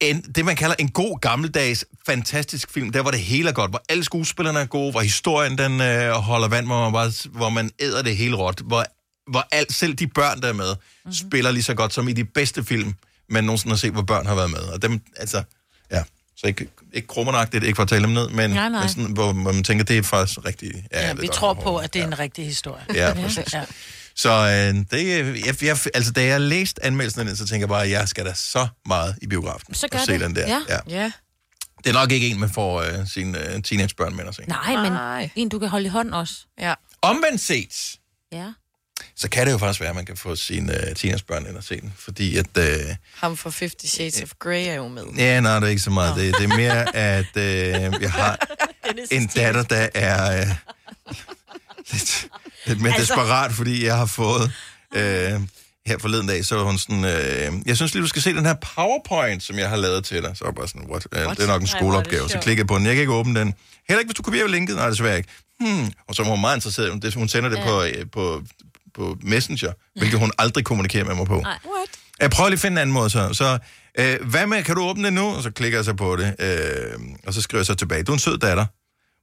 [0.00, 3.70] en, det, man kalder en god gammeldags fantastisk film, der hvor det hele er godt,
[3.70, 7.48] hvor alle skuespillerne er gode, hvor historien den øh, holder vand, hvor man, bare, hvor
[7.48, 8.84] man æder det hele råt, hvor,
[9.30, 11.12] hvor alt, selv de børn, der er med, mm-hmm.
[11.12, 12.94] spiller lige så godt som i de bedste film,
[13.28, 14.58] man nogensinde har set, hvor børn har været med.
[14.60, 15.42] Og dem, altså,
[15.90, 16.02] ja,
[16.36, 18.80] så ikke, ikke krummeragtigt, ikke for at tale dem ned, men, Nej, nej.
[18.80, 20.76] men sådan, hvor, man tænker, det er faktisk rigtigt.
[20.92, 22.84] Ja, Ja, vi tror på, at det er en rigtig historie.
[22.94, 23.54] Ja, præcis.
[23.54, 23.64] Ja.
[24.14, 25.08] Så øh, det,
[25.46, 28.08] jeg, jeg, altså, da jeg læste anmeldelsen af den, så tænker jeg bare, at jeg
[28.08, 30.20] skal da så meget i biografen Så gør og se det.
[30.20, 30.48] den der.
[30.48, 30.60] Ja.
[30.68, 30.78] Ja.
[31.00, 31.12] Ja.
[31.84, 34.42] Det er nok ikke en, man får øh, sine øh, teenagebørn med at se.
[34.48, 35.30] Nej, men Nej.
[35.36, 36.34] en, du kan holde i hånden også.
[36.60, 36.74] Ja.
[37.02, 37.96] Omvendt set,
[38.32, 38.52] Ja.
[39.16, 41.64] Så kan det jo faktisk være, at man kan få sine øh, teenagebørn ind og
[41.64, 41.92] se den.
[41.98, 42.46] Fordi at...
[42.58, 42.64] Øh,
[43.14, 45.04] Ham fra 50 Shades of Grey er jo med.
[45.16, 46.16] ja, nej, det er ikke så meget.
[46.16, 48.38] Det, det er mere, at øh, jeg har
[49.10, 50.46] en datter, der er øh,
[51.92, 52.28] lidt,
[52.66, 54.52] lidt mere Altså- desperat, fordi jeg har fået...
[54.94, 55.40] Øh,
[55.86, 58.46] her forleden dag, så var hun sådan, øh, jeg synes lige, du skal se den
[58.46, 60.36] her PowerPoint, som jeg har lavet til dig.
[60.36, 61.06] Så var jeg bare sådan, what?
[61.16, 61.36] what?
[61.36, 62.28] Det er nok en Ej, skoleopgave.
[62.28, 62.86] Så klikkede jeg på den.
[62.86, 63.54] Jeg kan ikke åbne den.
[63.88, 64.76] Heller ikke, hvis du kopierer linket.
[64.76, 65.28] Nej, desværre ikke.
[65.60, 65.86] Hmm.
[66.08, 67.14] Og så var hun meget interesseret.
[67.14, 68.42] Hun sender det på, øh, på,
[68.96, 71.40] på Messenger, hvilket hun aldrig kommunikerer med mig på.
[71.40, 71.58] Nej.
[71.64, 71.88] What?
[72.20, 73.32] Jeg prøver lige at finde en anden måde så.
[73.32, 73.58] Så
[73.98, 75.26] øh, hvad med, kan du åbne det nu?
[75.26, 78.02] Og så klikker jeg så på det, øh, og så skriver jeg så tilbage.
[78.02, 78.66] Du er en sød datter.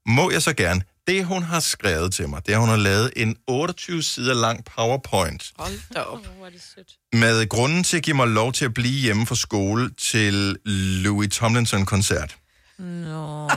[0.10, 0.82] Må jeg så gerne?
[1.08, 4.34] Det, hun har skrevet til mig, det er, at hun har lavet en 28 sider
[4.34, 6.20] lang PowerPoint Hold da op.
[7.14, 10.58] med grunden til at give mig lov til at blive hjemme fra skole til
[11.04, 12.36] Louis Tomlinson-koncert.
[12.80, 13.50] Nå.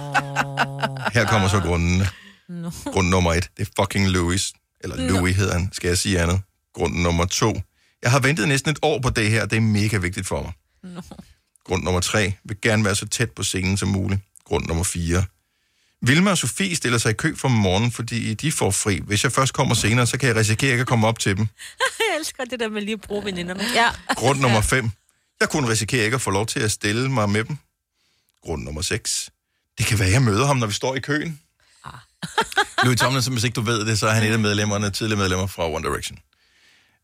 [1.12, 2.02] Her kommer så grunden.
[2.48, 2.70] No.
[2.92, 4.52] Grund nummer et, det er fucking Louis.
[4.92, 5.18] Eller Nå.
[5.18, 6.40] Louis hedder han, skal jeg sige andet.
[6.74, 7.62] Grund nummer to,
[8.02, 10.52] jeg har ventet næsten et år på det her, det er mega vigtigt for mig.
[10.94, 11.00] No.
[11.64, 14.20] Grund nummer tre, vil gerne være så tæt på scenen som muligt.
[14.44, 15.24] Grund nummer fire,
[16.02, 19.00] Vilma og Sofie stiller sig i kø for morgenen, fordi de får fri.
[19.06, 21.46] Hvis jeg først kommer senere, så kan jeg risikere ikke at komme op til dem.
[21.98, 23.64] Jeg elsker det der med lige at bruge veninderne.
[23.74, 23.88] Ja.
[24.14, 24.90] Grund nummer 5.
[25.40, 27.56] Jeg kunne risikere ikke at få lov til at stille mig med dem.
[28.44, 29.30] Grund nummer 6.
[29.78, 31.40] Det kan være, at jeg møder ham, når vi står i køen.
[32.84, 35.46] Louis Tomlinson, hvis ikke du ved det, så er han et af medlemmerne, tidligere medlemmer
[35.46, 36.18] fra One Direction.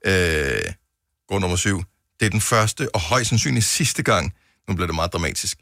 [0.07, 0.73] Øh,
[1.29, 1.83] grund nummer 7.
[2.21, 4.35] Det er den første og højst sandsynligt sidste gang,
[4.69, 5.59] nu bliver det meget dramatisk,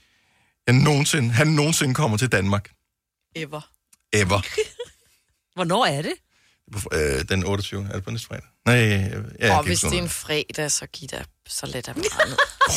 [0.67, 2.71] jeg nogensinde, han nogensinde kommer til Danmark.
[3.37, 3.71] Ever.
[4.13, 4.41] Ever.
[5.55, 6.13] Hvornår er det?
[6.93, 7.87] Øh, den 28.
[7.91, 8.45] Er det på næste fredag?
[8.67, 11.89] Nej, jeg, jeg, jeg og hvis det er en fredag, så giv da så let
[11.89, 12.05] af mig.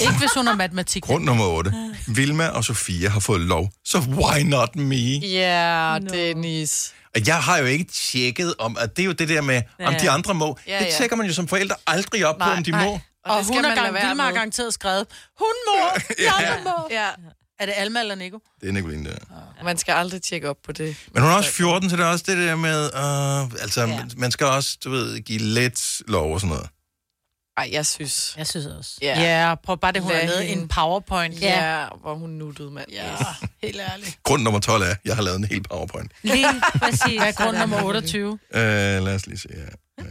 [0.02, 1.04] Ikke hvis hun har matematik.
[1.04, 1.72] Grund nummer 8.
[2.08, 4.96] Vilma og Sofia har fået lov, så why not me?
[5.20, 6.94] Ja, Dennis.
[7.16, 9.88] Og Jeg har jo ikke tjekket om, at det er jo det der med, ja,
[9.88, 10.00] om Ja.
[10.00, 10.58] de andre må.
[10.68, 10.98] Ja, Ja, det ja.
[10.98, 12.86] tjekker man jo som forældre aldrig op nej, på, om de nej.
[12.86, 12.92] må.
[12.92, 15.06] Og, Og og det skal hun har gang, være Vilma har garanteret skrevet,
[15.40, 16.88] hun må, de andre må.
[16.92, 17.08] Ja.
[17.60, 18.40] Er det Alma eller Nico?
[18.62, 19.16] Det er Nicoline der.
[19.64, 20.96] Man skal aldrig tjekke op på det.
[21.14, 24.06] Men hun er også 14, så det er også det der med, uh, altså, ja.
[24.18, 26.70] man skal også, du ved, give let lov og sådan noget.
[27.58, 28.34] Ej, jeg synes...
[28.38, 28.92] Jeg synes også.
[29.02, 31.42] Ja, Ja, prøv bare det, hun har Lad lavet en powerpoint.
[31.42, 32.92] Ja, ja hvor hun nuttede, mand.
[32.92, 33.16] Ja,
[33.64, 34.18] helt ærligt.
[34.24, 36.12] Grund nummer 12 er, jeg har lavet en hel powerpoint.
[36.22, 36.48] Lige
[36.80, 37.02] præcis.
[37.20, 38.32] Hvad er grund nummer 28?
[38.32, 40.06] Uh, lad os lige se her.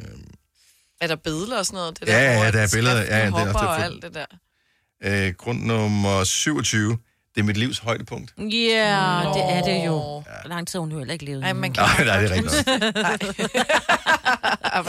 [1.00, 2.00] Er der billeder og sådan noget?
[2.00, 3.00] Det Ja, der, ja, hvor der er billeder.
[3.00, 5.28] Ja, det er også hopper og alt det der.
[5.28, 6.98] Uh, grund nummer 27,
[7.34, 8.34] det er mit livs højdepunkt.
[8.38, 9.92] Ja, yeah, det er det jo.
[9.92, 11.44] Hvor lang tid har hun jo heller ikke levet.
[11.44, 12.66] Ej, man Nej, nej, det er rigtigt.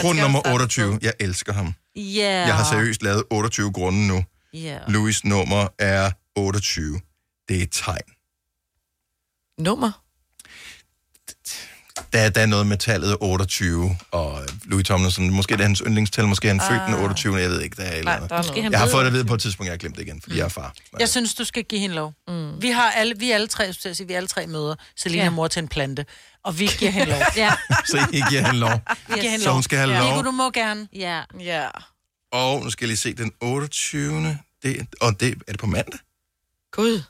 [0.02, 1.74] Grund nummer 28, jeg elsker ham.
[1.96, 2.44] Ja.
[2.48, 4.24] Jeg har seriøst lavet 28 grunde nu.
[4.54, 4.78] Ja.
[4.88, 7.00] Louis nummer er 28.
[7.50, 8.10] Det er et tegn.
[9.60, 10.03] Nummer?
[12.14, 16.28] Der, der er noget med tallet 28, og Louis Tomlinson, måske det er hans yndlingstal,
[16.28, 17.36] måske er han født den 28.
[17.38, 18.72] Jeg ved ikke, der er eller Nej, der er noget.
[18.72, 20.38] Jeg har fået det at vide på et tidspunkt, jeg har glemt det igen, fordi
[20.38, 20.74] jeg er far.
[20.99, 22.14] Jeg synes, du skal give hende lov.
[22.28, 22.61] Mm.
[22.61, 25.30] Vi har alle, vi alle tre, jeg sige, vi alle tre møder Selina Ja.
[25.30, 26.05] mor til en plante,
[26.43, 27.20] og vi giver hende lov.
[27.38, 27.53] ja.
[27.86, 28.82] Så I giver hende lov.
[29.07, 29.99] Vi giver hende Så hun skal have ja.
[29.99, 30.09] lov.
[30.11, 30.88] Nico, du må gerne.
[30.95, 31.22] Ja.
[31.39, 31.68] Ja.
[32.32, 34.38] Og nu skal jeg lige se, den 28.
[34.64, 35.99] Det, og det, er det på mandag?
[36.72, 37.01] Gud.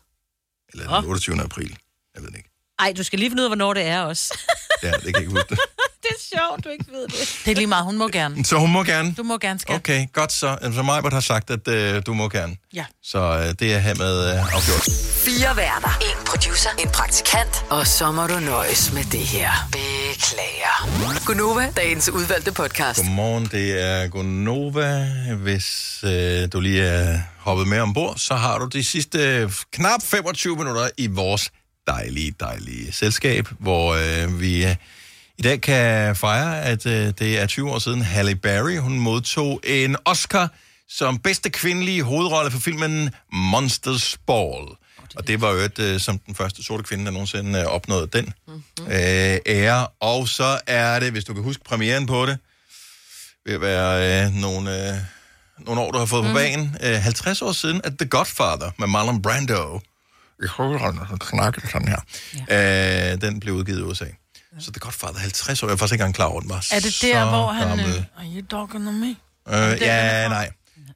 [0.74, 1.42] Eller er den 28.
[1.42, 1.78] april?
[2.16, 2.50] Jeg ved det ikke.
[2.84, 4.34] Ej, du skal lige finde ud af, hvornår det er også.
[4.84, 5.60] Ja, det kan jeg ikke huske det.
[6.04, 7.40] det er sjovt, du ikke ved det.
[7.46, 8.46] Det er lige meget, hun må gerne.
[8.46, 9.14] Så hun må gerne?
[9.18, 9.76] Du må gerne, skat.
[9.76, 10.58] Okay, godt så.
[10.76, 12.56] Så Majbert har sagt, at øh, du må gerne.
[12.74, 12.86] Ja.
[13.04, 14.88] Så øh, det er hermed øh, afgjort.
[15.26, 15.98] Fire værter.
[16.02, 16.70] En producer.
[16.80, 17.66] En praktikant.
[17.70, 19.52] Og så må du nøjes med det her.
[19.72, 21.26] Beklager.
[21.26, 23.00] Gunova, dagens udvalgte podcast.
[23.00, 25.08] Godmorgen, det er Gonova.
[25.36, 30.02] Hvis øh, du lige er hoppet med ombord, så har du de sidste øh, knap
[30.04, 31.52] 25 minutter i vores
[31.88, 34.76] dejlige, dejlige selskab, hvor øh, vi øh,
[35.38, 39.62] i dag kan fejre, at øh, det er 20 år siden Halle Berry, hun modtog
[39.64, 40.54] en Oscar
[40.90, 44.68] som bedste kvindelige hovedrolle for filmen Monsters Ball.
[45.16, 48.08] Og det var jo et, øh, som den første sorte kvinde, der nogensinde øh, opnåede
[48.08, 48.86] den mm-hmm.
[48.86, 49.88] øh, ære.
[50.00, 52.38] Og så er det, hvis du kan huske premieren på det,
[53.46, 54.98] ved at være øh, nogle, øh,
[55.60, 56.30] nogle år, du har fået mm.
[56.30, 56.78] på banen.
[56.84, 59.80] Øh, 50 år siden, at The Godfather med Marlon Brando,
[60.44, 62.00] i hovedrollen, han snakkede sådan her,
[62.50, 63.12] ja.
[63.14, 64.06] øh, den blev udgivet i USA.
[64.60, 66.80] Så The Godfather, 50 år, jeg er faktisk ikke engang klar over, den var Er
[66.80, 67.68] det der, hvor han...
[67.68, 67.86] gammel.
[67.88, 69.08] Øh, are you talking to me?
[69.50, 70.52] Øh, ja, er nej.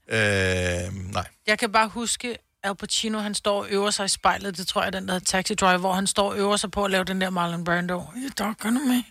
[0.09, 1.25] Øh, nej.
[1.47, 4.57] Jeg kan bare huske, Al Pacino, han står og øver sig i spejlet.
[4.57, 6.71] Det tror jeg, er den der hedder Taxi Driver, hvor han står og øver sig
[6.71, 7.99] på at lave den der Marlon Brando.
[7.99, 9.03] Are you talking to me?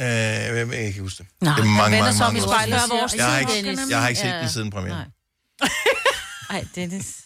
[0.00, 1.26] Øh, jeg, jeg kan ikke huske det.
[1.42, 2.92] Nej, det er han mange, vender mange, sig om mange i år spejlet siden.
[2.92, 4.70] og Jeg har "Are ikke, you talking to me?" jeg har ikke set den siden
[4.70, 5.06] premieren.
[6.50, 7.19] Ej, Dennis.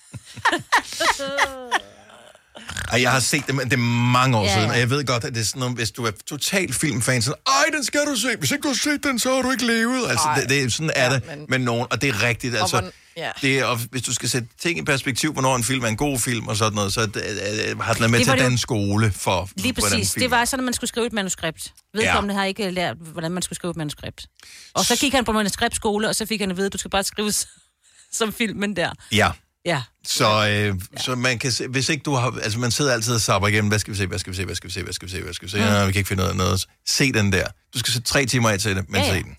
[2.93, 3.77] Ej, jeg har set det, men det er
[4.13, 4.73] mange år Ja, ja, siden, ja.
[4.75, 7.35] og jeg ved godt, at det er sådan noget, hvis du er total filmfan, så
[7.47, 8.29] ej, den skal du se.
[8.39, 10.09] Hvis ikke du har set den, så har du ikke levet.
[10.11, 10.41] Altså, Ej.
[10.41, 12.57] det, det, er- sådan er det men- med nogen, og det er rigtigt.
[12.57, 13.31] Altså, hvordan- ja.
[13.43, 15.97] det er, og hvis du skal sætte ting i perspektiv, hvornår en film er en
[15.97, 18.59] god film og sådan noget, så det, øh, har den været med Det til den
[18.59, 20.13] skole for, Lige præcis.
[20.13, 21.73] film Det var sådan, at man skulle skrive et manuskript.
[21.95, 22.39] Vedkommende ja.
[22.41, 24.27] har ikke lært, hvordan man skulle skrive et manuskript.
[24.75, 26.91] Og så gik han på manuskriptskole, og så fik han at vide, at du skal
[26.91, 27.33] bare skrive
[28.19, 28.91] som filmen der.
[29.13, 29.31] Ja.
[29.65, 29.83] Ja.
[30.07, 30.73] Så, øh, ja.
[31.03, 33.69] så man kan se, hvis ikke du har, altså man sidder altid og sapper igennem,
[33.69, 35.13] hvad skal vi se, hvad skal vi se, hvad skal vi se, hvad skal vi
[35.13, 35.65] se, hvad skal vi se, Mm.
[35.65, 36.67] ja, vi kan ikke finde ud af noget.
[36.87, 37.47] Se den der.
[37.75, 39.15] Du skal sætte tre timer af til det, men Ja, ja.
[39.19, 39.37] se den.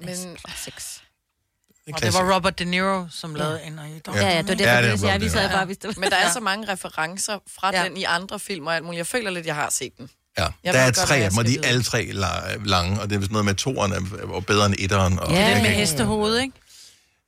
[0.00, 0.16] Men,
[0.64, 1.02] Seks.
[1.94, 4.48] Og det var Robert De Niro, som lavede en Are you talking Ja, ja, det
[4.48, 6.32] var Ja, det ja, er jeg, vi sad bare, hvis det Men der er Ja.
[6.32, 7.84] så mange referencer fra Ja.
[7.84, 8.98] den i andre film og alt muligt.
[8.98, 10.10] Jeg føler lidt, jeg har set den.
[10.38, 13.10] Ja, Jeg der er tre af dem, og de er alle tre la- lange, og
[13.10, 13.96] det er sådan noget med toeren er,
[14.36, 15.18] er bedre end etteren.
[15.18, 16.54] Og Det er det med kan- hestehoved, ikke?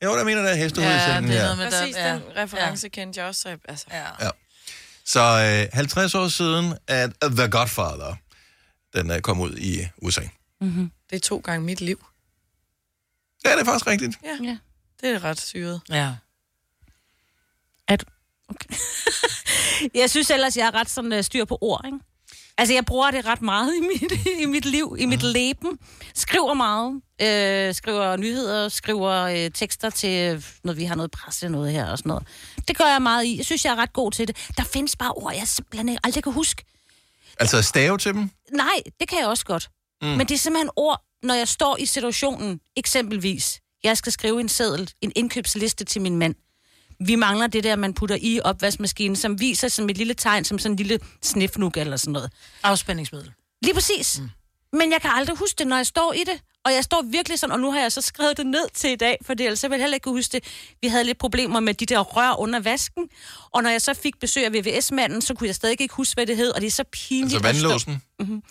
[0.05, 1.43] Jo, der mener, der er hestehoved i Ja, scenen det er her.
[1.43, 2.15] noget med Præcis, den, ja.
[2.15, 3.41] den reference kendte jeg også.
[3.41, 3.87] så- Altså.
[3.91, 4.25] Ja.
[4.25, 4.31] Ja.
[5.05, 8.15] Så øh, 50 år siden, at The Godfather,
[8.95, 10.21] den uh, kom ud i USA.
[10.61, 10.91] Mm-hmm.
[11.11, 12.07] Det er to gange mit liv.
[13.45, 14.17] Ja, det er faktisk rigtigt.
[14.25, 14.59] Ja, ja.
[15.01, 15.81] det er ret syret.
[15.89, 16.15] Ja.
[17.89, 18.05] At,
[18.49, 18.75] okay.
[20.01, 21.99] jeg synes ellers, jeg er ret sådan, uh, styr på ord, ikke?
[22.59, 25.79] Altså, jeg bruger det ret meget i mit, i mit liv, i mit leben.
[26.15, 27.01] Skriver meget.
[27.23, 31.99] Øh, skriver nyheder, skriver øh, tekster til, når vi har noget presse, noget her og
[31.99, 32.27] sådan noget.
[32.69, 33.37] Det gør jeg meget i.
[33.37, 34.37] Jeg synes, jeg er ret god til det.
[34.57, 36.65] Der findes bare ord, jeg simpelthen aldrig kan huske.
[37.41, 38.31] Altså stave til dem?
[38.53, 39.71] Nej, det kan jeg også godt.
[40.03, 40.09] Mm.
[40.09, 44.49] Men det er simpelthen ord, når jeg står i situationen, eksempelvis, jeg skal skrive en
[44.49, 46.35] seddel, en indkøbsliste til min mand.
[47.01, 50.59] Vi mangler det der, man putter i opvaskemaskinen, som viser som et lille tegn, som
[50.59, 52.31] sådan en lille snifnuk eller sådan noget.
[52.63, 53.33] Afspændingsmiddel.
[53.63, 54.19] Lige præcis.
[54.21, 54.29] Mm.
[54.79, 56.41] Men jeg kan aldrig huske det, når jeg står i det.
[56.65, 58.97] Og jeg står virkelig sådan, og nu har jeg så skrevet det ned til i
[58.97, 60.45] dag, for ellers jeg heller ikke kunne huske det.
[60.83, 63.09] Vi havde lidt problemer med de der rør under vasken,
[63.53, 66.27] og når jeg så fik besøg af VVS-manden, så kunne jeg stadig ikke huske, hvad
[66.27, 67.35] det hed, og det er så pinligt.
[67.35, 68.03] Altså at stå- vandlåsen?
[68.21, 68.43] Mhm.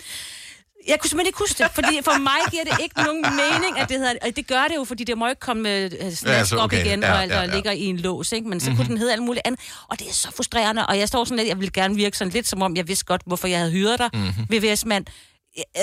[0.87, 3.89] Jeg kunne simpelthen ikke huske det, fordi for mig giver det ikke nogen mening, at
[3.89, 4.13] det hedder...
[4.21, 6.85] Og det gør det jo, fordi det må ikke komme snask Ja, så op okay.
[6.85, 7.53] igen, Ja, og, ja, og ja.
[7.55, 8.47] ligger i en lås, ikke?
[8.49, 8.77] Men så Mhm.
[8.77, 9.61] kunne den hedde alt muligt andet.
[9.89, 11.47] Og det er så frustrerende, og jeg står sådan lidt...
[11.47, 13.99] Jeg vil gerne virke sådan lidt, som om jeg vidste godt, hvorfor jeg havde hyret
[13.99, 14.31] dig, Mhm.
[14.49, 15.05] VVS-mand.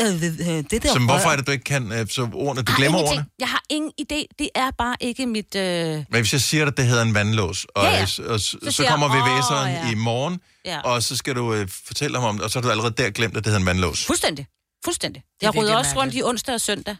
[0.02, 2.62] Øh, øh, øh, Det der Så hvorfor er det, du ikke kan øh, så ordene?
[2.62, 3.24] Du glemmer ordene?
[3.38, 4.24] Jeg har ingen idé.
[4.38, 5.54] Det er bare ikke mit...
[5.54, 5.62] Øh...
[5.62, 8.06] Men hvis jeg siger dig, at det hedder en vandlås, og, Ja, ja.
[8.18, 10.80] og, og så, så jeg, kommer "Åh, VVS'eren ja." i morgen, Ja.
[10.80, 13.10] og så skal du øh, fortælle ham om det, og så har du allerede der
[13.10, 14.06] glemt, at det hedder en vandlås.
[14.06, 14.46] Fuldstændig.
[14.84, 15.22] Fuldstændig.
[15.22, 16.96] er Jeg rydder også rundt i onsdag og søndag.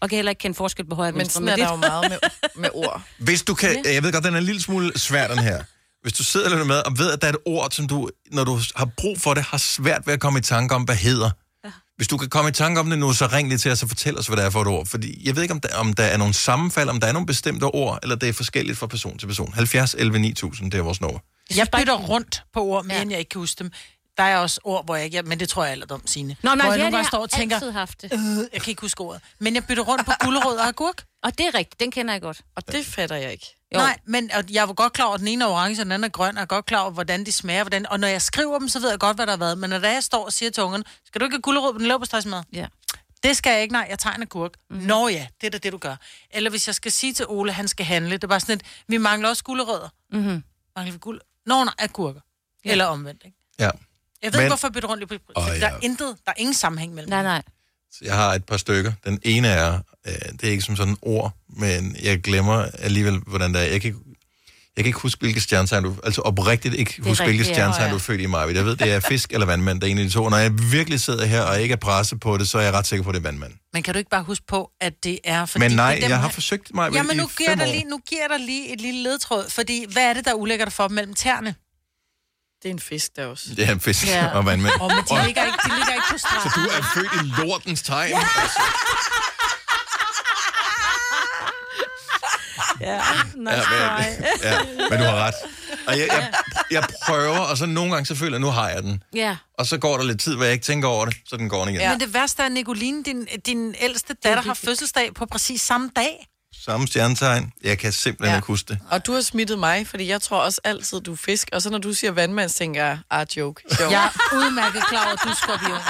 [0.00, 1.32] Og kan heller ikke kende forskel på højre og Men venstre.
[1.32, 2.18] sådan er der jo meget med,
[2.54, 3.02] med ord.
[3.18, 5.64] Hvis du kan, jeg ved godt, den er en lille smule svær, den her.
[6.02, 8.44] Hvis du sidder lidt med og ved, at der er et ord, som du, når
[8.44, 11.30] du har brug for det, har svært ved at komme i tanke om, hvad hedder.
[11.64, 11.70] Ja.
[11.96, 13.88] Hvis du kan komme i tanke om det nu, så ring lige til os og
[13.88, 14.86] fortæl os, hvad det er for et ord.
[14.86, 17.26] Fordi jeg ved ikke, om der, om der er nogle sammenfald, om der er nogle
[17.26, 19.52] bestemte ord, eller det er forskelligt fra person til person.
[19.52, 21.18] 70 11 9000, det er vores nummer.
[21.56, 23.04] Jeg bytter rundt på ord, mere ja.
[23.10, 23.72] jeg ikke kan huske dem.
[24.16, 25.22] Der er også ord, hvor jeg ikke...
[25.22, 26.36] Men det tror jeg alderdom, Signe.
[26.42, 28.12] Nå, nej, hvor jeg det, gange jeg står og tænker, altid haft det.
[28.12, 28.18] øh,
[28.52, 29.22] jeg kan ikke huske ordet.
[29.38, 31.04] Men jeg bytter rundt på gulerod og agurk.
[31.22, 32.40] Og det er rigtigt, den kender jeg godt.
[32.56, 33.56] Og det fatter jeg ikke.
[33.74, 33.78] Jo.
[33.78, 35.92] Nej, men og jeg var godt klar over, at den ene er orange, og den
[35.92, 37.62] anden er grøn, og jeg er godt klar over, hvordan de smager.
[37.62, 39.58] Hvordan, og når jeg skriver dem, så ved jeg godt, hvad der har været.
[39.58, 41.78] Men når der jeg står og siger til ungerne, skal du ikke have gulerod på
[41.78, 42.42] den leverpostejsmad?
[42.52, 42.66] Ja.
[43.22, 44.52] Det skal jeg ikke, nej, jeg tager en agurk.
[44.70, 44.76] Mm.
[44.76, 45.96] Nå ja, det er da det, du gør.
[46.30, 48.62] Eller hvis jeg skal sige til Ole, han skal handle, det er bare sådan et,
[48.88, 49.88] vi mangler også gulerødder.
[50.12, 50.42] Mm-hmm.
[50.76, 51.20] Mangler vi guld?
[51.46, 52.20] Nå, nej, agurker.
[52.64, 52.70] Ja.
[52.70, 53.36] Eller omvendt, ikke?
[53.58, 53.70] Ja.
[54.22, 55.60] Jeg ved Men- ikke, hvorfor jeg bytter rundt i på Åh, oh, ja.
[55.60, 57.42] Der er intet, der er ingen sammenhæng mellem Nej, nej.
[57.92, 58.92] Så jeg har et par stykker.
[59.04, 63.54] Den ene er, øh, det er ikke som sådan ord, men jeg glemmer alligevel, hvordan
[63.54, 63.64] det er.
[63.64, 64.00] Jeg kan, ikke-
[64.76, 65.96] jeg kan ikke huske, hvilket stjernetegn du...
[66.04, 67.54] Altså oprigtigt ikke huske, hvilket rigtigt, ja.
[67.54, 68.56] stjernetegn du er født i, Marvind.
[68.56, 70.28] Jeg ved, det er fisk eller vandmand, der er en af de to.
[70.28, 72.86] Når jeg virkelig sidder her og ikke er presset på det, så er jeg ret
[72.86, 73.52] sikker på, at det er vandmand.
[73.72, 75.46] Men kan du ikke bare huske på, at det er...
[75.46, 77.58] Fordi Men nej, det er dem, jeg har forsøgt mig Jamen, nu i giver, fem
[77.58, 77.78] jeg dig år.
[77.78, 80.64] lige, nu giver jeg dig lige et lille ledtråd, fordi hvad er det, der ulækker
[80.64, 81.54] dig for mellem tæerne?
[82.62, 83.54] Det er en fisk, der også.
[83.56, 84.26] Det er en fisk ja.
[84.36, 84.74] og vandmand.
[84.80, 86.50] Åh, men de ligger ikke, de ligger ikke på stranden.
[86.50, 88.14] Så du er født i lortens tegn?
[88.14, 88.60] Altså.
[92.80, 93.00] Ja,
[93.34, 94.58] nice Ja, men, ja,
[94.90, 95.34] men du har ret.
[95.86, 96.32] Og jeg, jeg,
[96.70, 99.02] jeg prøver, og så nogle gange så føler jeg, at nu har jeg den.
[99.14, 99.36] Ja.
[99.58, 101.60] Og så går der lidt tid, hvor jeg ikke tænker over det, så den går
[101.60, 101.80] den igen.
[101.80, 101.90] Ja.
[101.90, 105.90] Men det værste er, at Nicoline, din, din ældste datter, har fødselsdag på præcis samme
[105.96, 106.26] dag.
[106.64, 107.52] Samme stjernetegn.
[107.62, 108.36] Jeg kan simpelthen ja.
[108.36, 108.78] ikke huske det.
[108.90, 111.48] Og du har smittet mig, fordi jeg tror også altid, du er fisk.
[111.52, 113.62] Og så når du siger vandmand, så tænker jeg, ah, joke.
[113.72, 113.90] Sjov.
[113.90, 115.80] Jeg er udmærket klar over, at du er skorpion.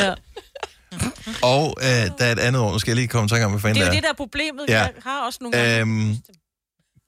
[0.00, 0.14] ja.
[1.42, 3.50] Og øh, der er et andet ord, nu skal jeg lige komme i tanke om,
[3.50, 4.64] hvad fanden Det er det det, der er problemet.
[4.68, 4.78] Ja.
[4.78, 5.80] Jeg har også nogle gange...
[5.80, 6.16] Øhm,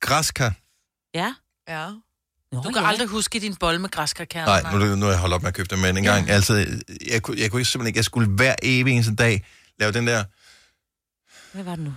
[0.00, 0.52] græskar.
[1.14, 1.34] Ja.
[1.68, 1.86] Ja.
[2.52, 4.62] Du kan aldrig huske din bolle med græskarkerner.
[4.62, 6.66] Nej, nu, nu er jeg holdt op med at købe dem, men en gang, altså,
[7.10, 9.44] jeg, kunne, jeg kunne simpelthen ikke, jeg skulle hver evig eneste dag
[9.78, 10.24] lave den der,
[11.52, 11.94] Hvad var det nu?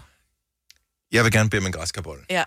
[1.11, 2.23] jeg vil gerne bede om en græskarbolle.
[2.29, 2.43] Ja.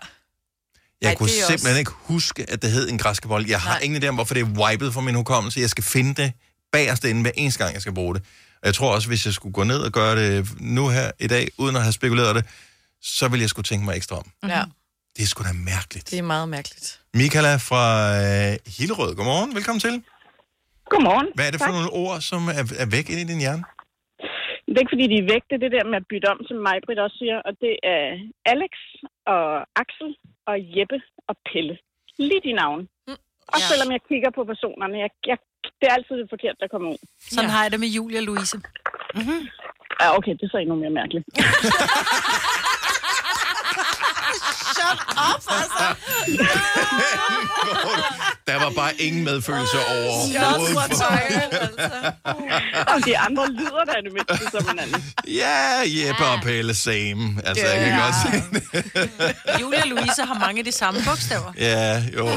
[1.01, 3.49] Jeg Ej, kunne simpelthen også- ikke huske, at det hed en græskarbolle.
[3.49, 3.79] Jeg har Nej.
[3.79, 5.59] ingen idé om, hvorfor det er wipet fra min hukommelse.
[5.59, 6.33] Jeg skal finde det
[6.71, 8.23] bagerst inde hver eneste gang, jeg skal bruge det.
[8.61, 11.27] Og jeg tror også, hvis jeg skulle gå ned og gøre det nu her i
[11.27, 12.45] dag, uden at have spekuleret det,
[13.01, 14.31] så ville jeg skulle tænke mig ekstra om.
[14.49, 14.63] Ja,
[15.17, 16.11] Det er sgu da mærkeligt.
[16.11, 16.99] det er meget mærkeligt.
[17.13, 18.11] Michaela fra
[18.51, 19.55] øh, Hillerød, godmorgen.
[19.55, 20.03] Velkommen til.
[20.89, 21.27] Godmorgen.
[21.35, 21.73] Hvad er det for Tak.
[21.73, 23.63] nogle ord, som er, er væk inde i din hjerne?
[24.67, 25.43] Det er ikke, fordi de er væk.
[25.49, 27.37] Det er det der med at bytte om, som mig Britt også siger.
[27.47, 28.01] Og det er
[28.53, 28.73] Alex
[29.33, 29.43] og
[29.81, 30.09] Axel
[30.49, 30.97] og Jeppe
[31.29, 31.75] og Pelle.
[32.27, 32.83] Lige de navne.
[33.07, 33.19] Mm.
[33.53, 33.65] Og Ja.
[33.71, 35.37] selvom jeg kigger på personerne, jeg, jeg,
[35.79, 36.99] det er altid det forkerte, der kommer ud.
[37.35, 38.57] Sådan har jeg det med Julia og Louise.
[39.17, 39.41] Mm-hmm.
[40.01, 41.25] Ja, okay, det er så endnu mere mærkeligt.
[44.85, 45.85] Shut up, altså.
[48.47, 50.11] Der var bare ingen medfølelse over.
[52.93, 55.03] Og de andre lyder der er det mindste som hinanden.
[55.27, 57.41] Ja, Jeppe og Pelle, same.
[57.43, 58.63] Altså, jeg kan godt se det.
[59.61, 61.53] Julia og Louise har mange af de samme bogstaver.
[61.57, 62.27] Ja, jo.
[62.27, 62.35] Ja.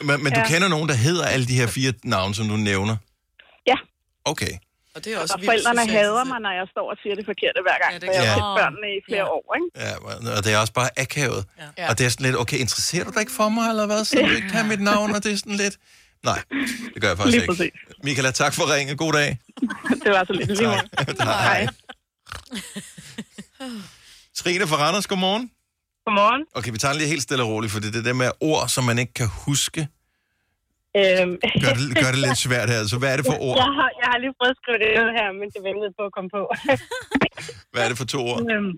[0.00, 0.48] Men, men du ja.
[0.48, 2.96] kender nogen, der hedder alle de her fire navne, som du nævner?
[3.66, 3.74] Ja.
[4.24, 4.50] Okay.
[4.98, 7.58] Og det er også Og forældrene hader mig, når jeg står og siger det forkerte
[7.66, 8.34] hver gang, ja, for jeg har Ja.
[8.40, 9.68] set børnene i flere år, ikke?
[9.84, 9.92] Ja,
[10.38, 11.42] og det er også bare akavet.
[11.78, 11.88] Ja.
[11.90, 14.00] Og det er sådan lidt, okay, interesserer du dig ikke for mig, eller hvad?
[14.04, 15.76] Så du ikke have mit navn, og det er sådan lidt...
[16.30, 16.40] Nej,
[16.94, 17.78] det gør jeg faktisk Lige ikke.
[18.06, 18.96] Michaela, tak for ringen.
[18.96, 19.28] God dag.
[20.04, 20.82] det var så lidt lige måde.
[21.50, 21.66] Hej.
[24.38, 25.50] Trine fra Randers, godmorgen.
[26.06, 26.42] Godmorgen.
[26.54, 28.68] Okay, vi tager lige helt stille og roligt, for det er det der med ord,
[28.68, 29.88] som man ikke kan huske,
[31.00, 31.32] Øhm.
[31.64, 32.80] gør det, gør det lidt svært her.
[32.92, 33.56] Så hvad er det for ord?
[33.64, 36.02] Jeg har, jeg har lige prøvet at skrive det ned her, men det ventede på
[36.08, 36.42] at komme på.
[37.72, 38.38] Hvad er det for to ord?
[38.52, 38.72] øhm,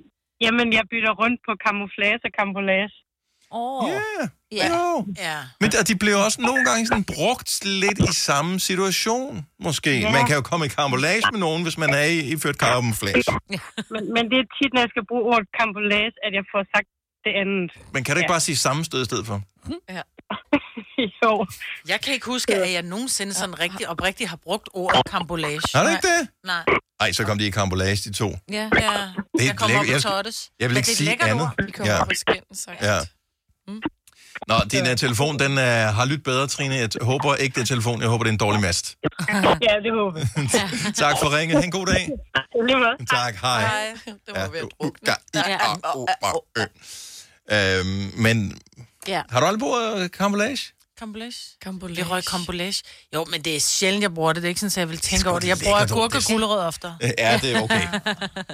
[0.45, 2.89] jamen, jeg bytter rundt på camouflage og camouflage.
[3.53, 3.85] Åh.
[3.85, 3.91] Oh.
[3.91, 4.23] Yeah.
[4.59, 4.67] Ja.
[4.73, 4.87] Jo.
[5.27, 5.39] Ja.
[5.61, 7.53] Men og de bliver også nogle gange sådan brugt
[7.83, 9.33] lidt i samme situation,
[9.67, 9.93] måske.
[10.01, 10.13] Ja.
[10.17, 13.23] Man kan jo komme i camouflage med nogen, hvis man er i, i ført camouflage.
[13.95, 16.89] Men, men det er tit, når jeg skal bruge ordet camouflage, at jeg får sagt
[17.27, 17.71] det andet.
[17.95, 18.37] Men kan du ikke Ja.
[18.37, 19.37] bare sige sammenstød i stedet for?
[19.97, 20.03] Ja.
[21.25, 21.47] jo.
[21.89, 25.61] Jeg kan ikke huske, at jeg nogensinde sådan rigtig oprigtigt har brugt ordet kambolage.
[25.75, 26.29] Har du ikke det?
[26.47, 26.65] Nej.
[27.01, 28.37] Ej, så kom de i camouflage, de to.
[28.51, 28.55] Ja.
[28.55, 28.69] ja.
[28.69, 30.51] Det er jeg kommer op på Jeg- tottes.
[30.61, 31.43] jeg vil ikke det er et sige andet.
[31.45, 31.65] ord.
[31.67, 32.01] Vi kommer Ja.
[32.01, 32.73] op på.
[32.83, 32.99] Ja.
[34.49, 35.65] Nå, din uh, telefon, den uh,
[35.97, 36.75] har lyttet bedre, Trine.
[36.75, 38.01] Jeg t- håber ikke, det er telefon.
[38.01, 38.97] Jeg håber, det er en dårlig mast.
[39.69, 40.29] ja, det håber jeg.
[41.05, 41.57] tak for ringet.
[41.59, 42.09] Ha' en god dag.
[43.11, 43.61] Tak, hej.
[43.61, 43.93] Hej.
[44.07, 46.67] Det var ved at drukne.
[47.53, 48.59] Øhm, men
[49.09, 49.23] Ja.
[49.31, 50.59] har du aldrig brugt camouflage?
[50.99, 51.35] Kambolage?
[51.63, 51.97] Kambolage.
[52.03, 52.83] Det røg kambolage.
[53.15, 54.43] Jo, men det er sjældent, jeg bruger det.
[54.43, 55.49] Det er ikke sådan, at jeg vil tænke over det.
[55.49, 56.93] Jeg bruger lækkert agurk og Det er- gulerød ofte.
[57.19, 57.89] Ja, det er okay.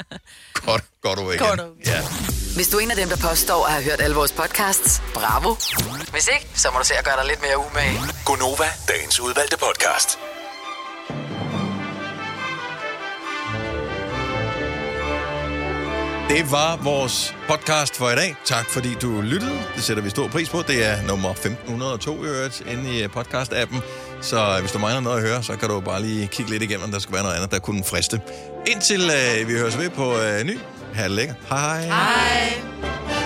[0.67, 1.39] Godt, godt ord igen.
[1.47, 2.03] Godt Ja.
[2.55, 5.55] Hvis du er en af dem, der påstår at have hørt alle vores podcasts, bravo.
[6.11, 7.99] Hvis ikke, så må du se at gøre dig lidt mere umage.
[8.25, 10.19] Gonova, dagens udvalgte podcast.
[16.29, 18.37] Det var vores podcast for i dag.
[18.45, 19.59] Tak fordi du lyttede.
[19.75, 20.63] Det sætter vi stor pris på.
[20.67, 23.81] Det er nummer 1502 i øvrigt inde i øh, podcast-appen.
[24.21, 26.63] Så øh, hvis du mangler noget at høre, så kan du bare lige kigge lidt
[26.63, 28.21] igennem, om der skal være noget andet, der kunne friste.
[28.67, 30.59] Indtil øh, vi høres ved på øh, ny.
[30.95, 31.37] Ha' det lækkert.
[31.49, 31.85] Hej.
[31.85, 33.26] Hej.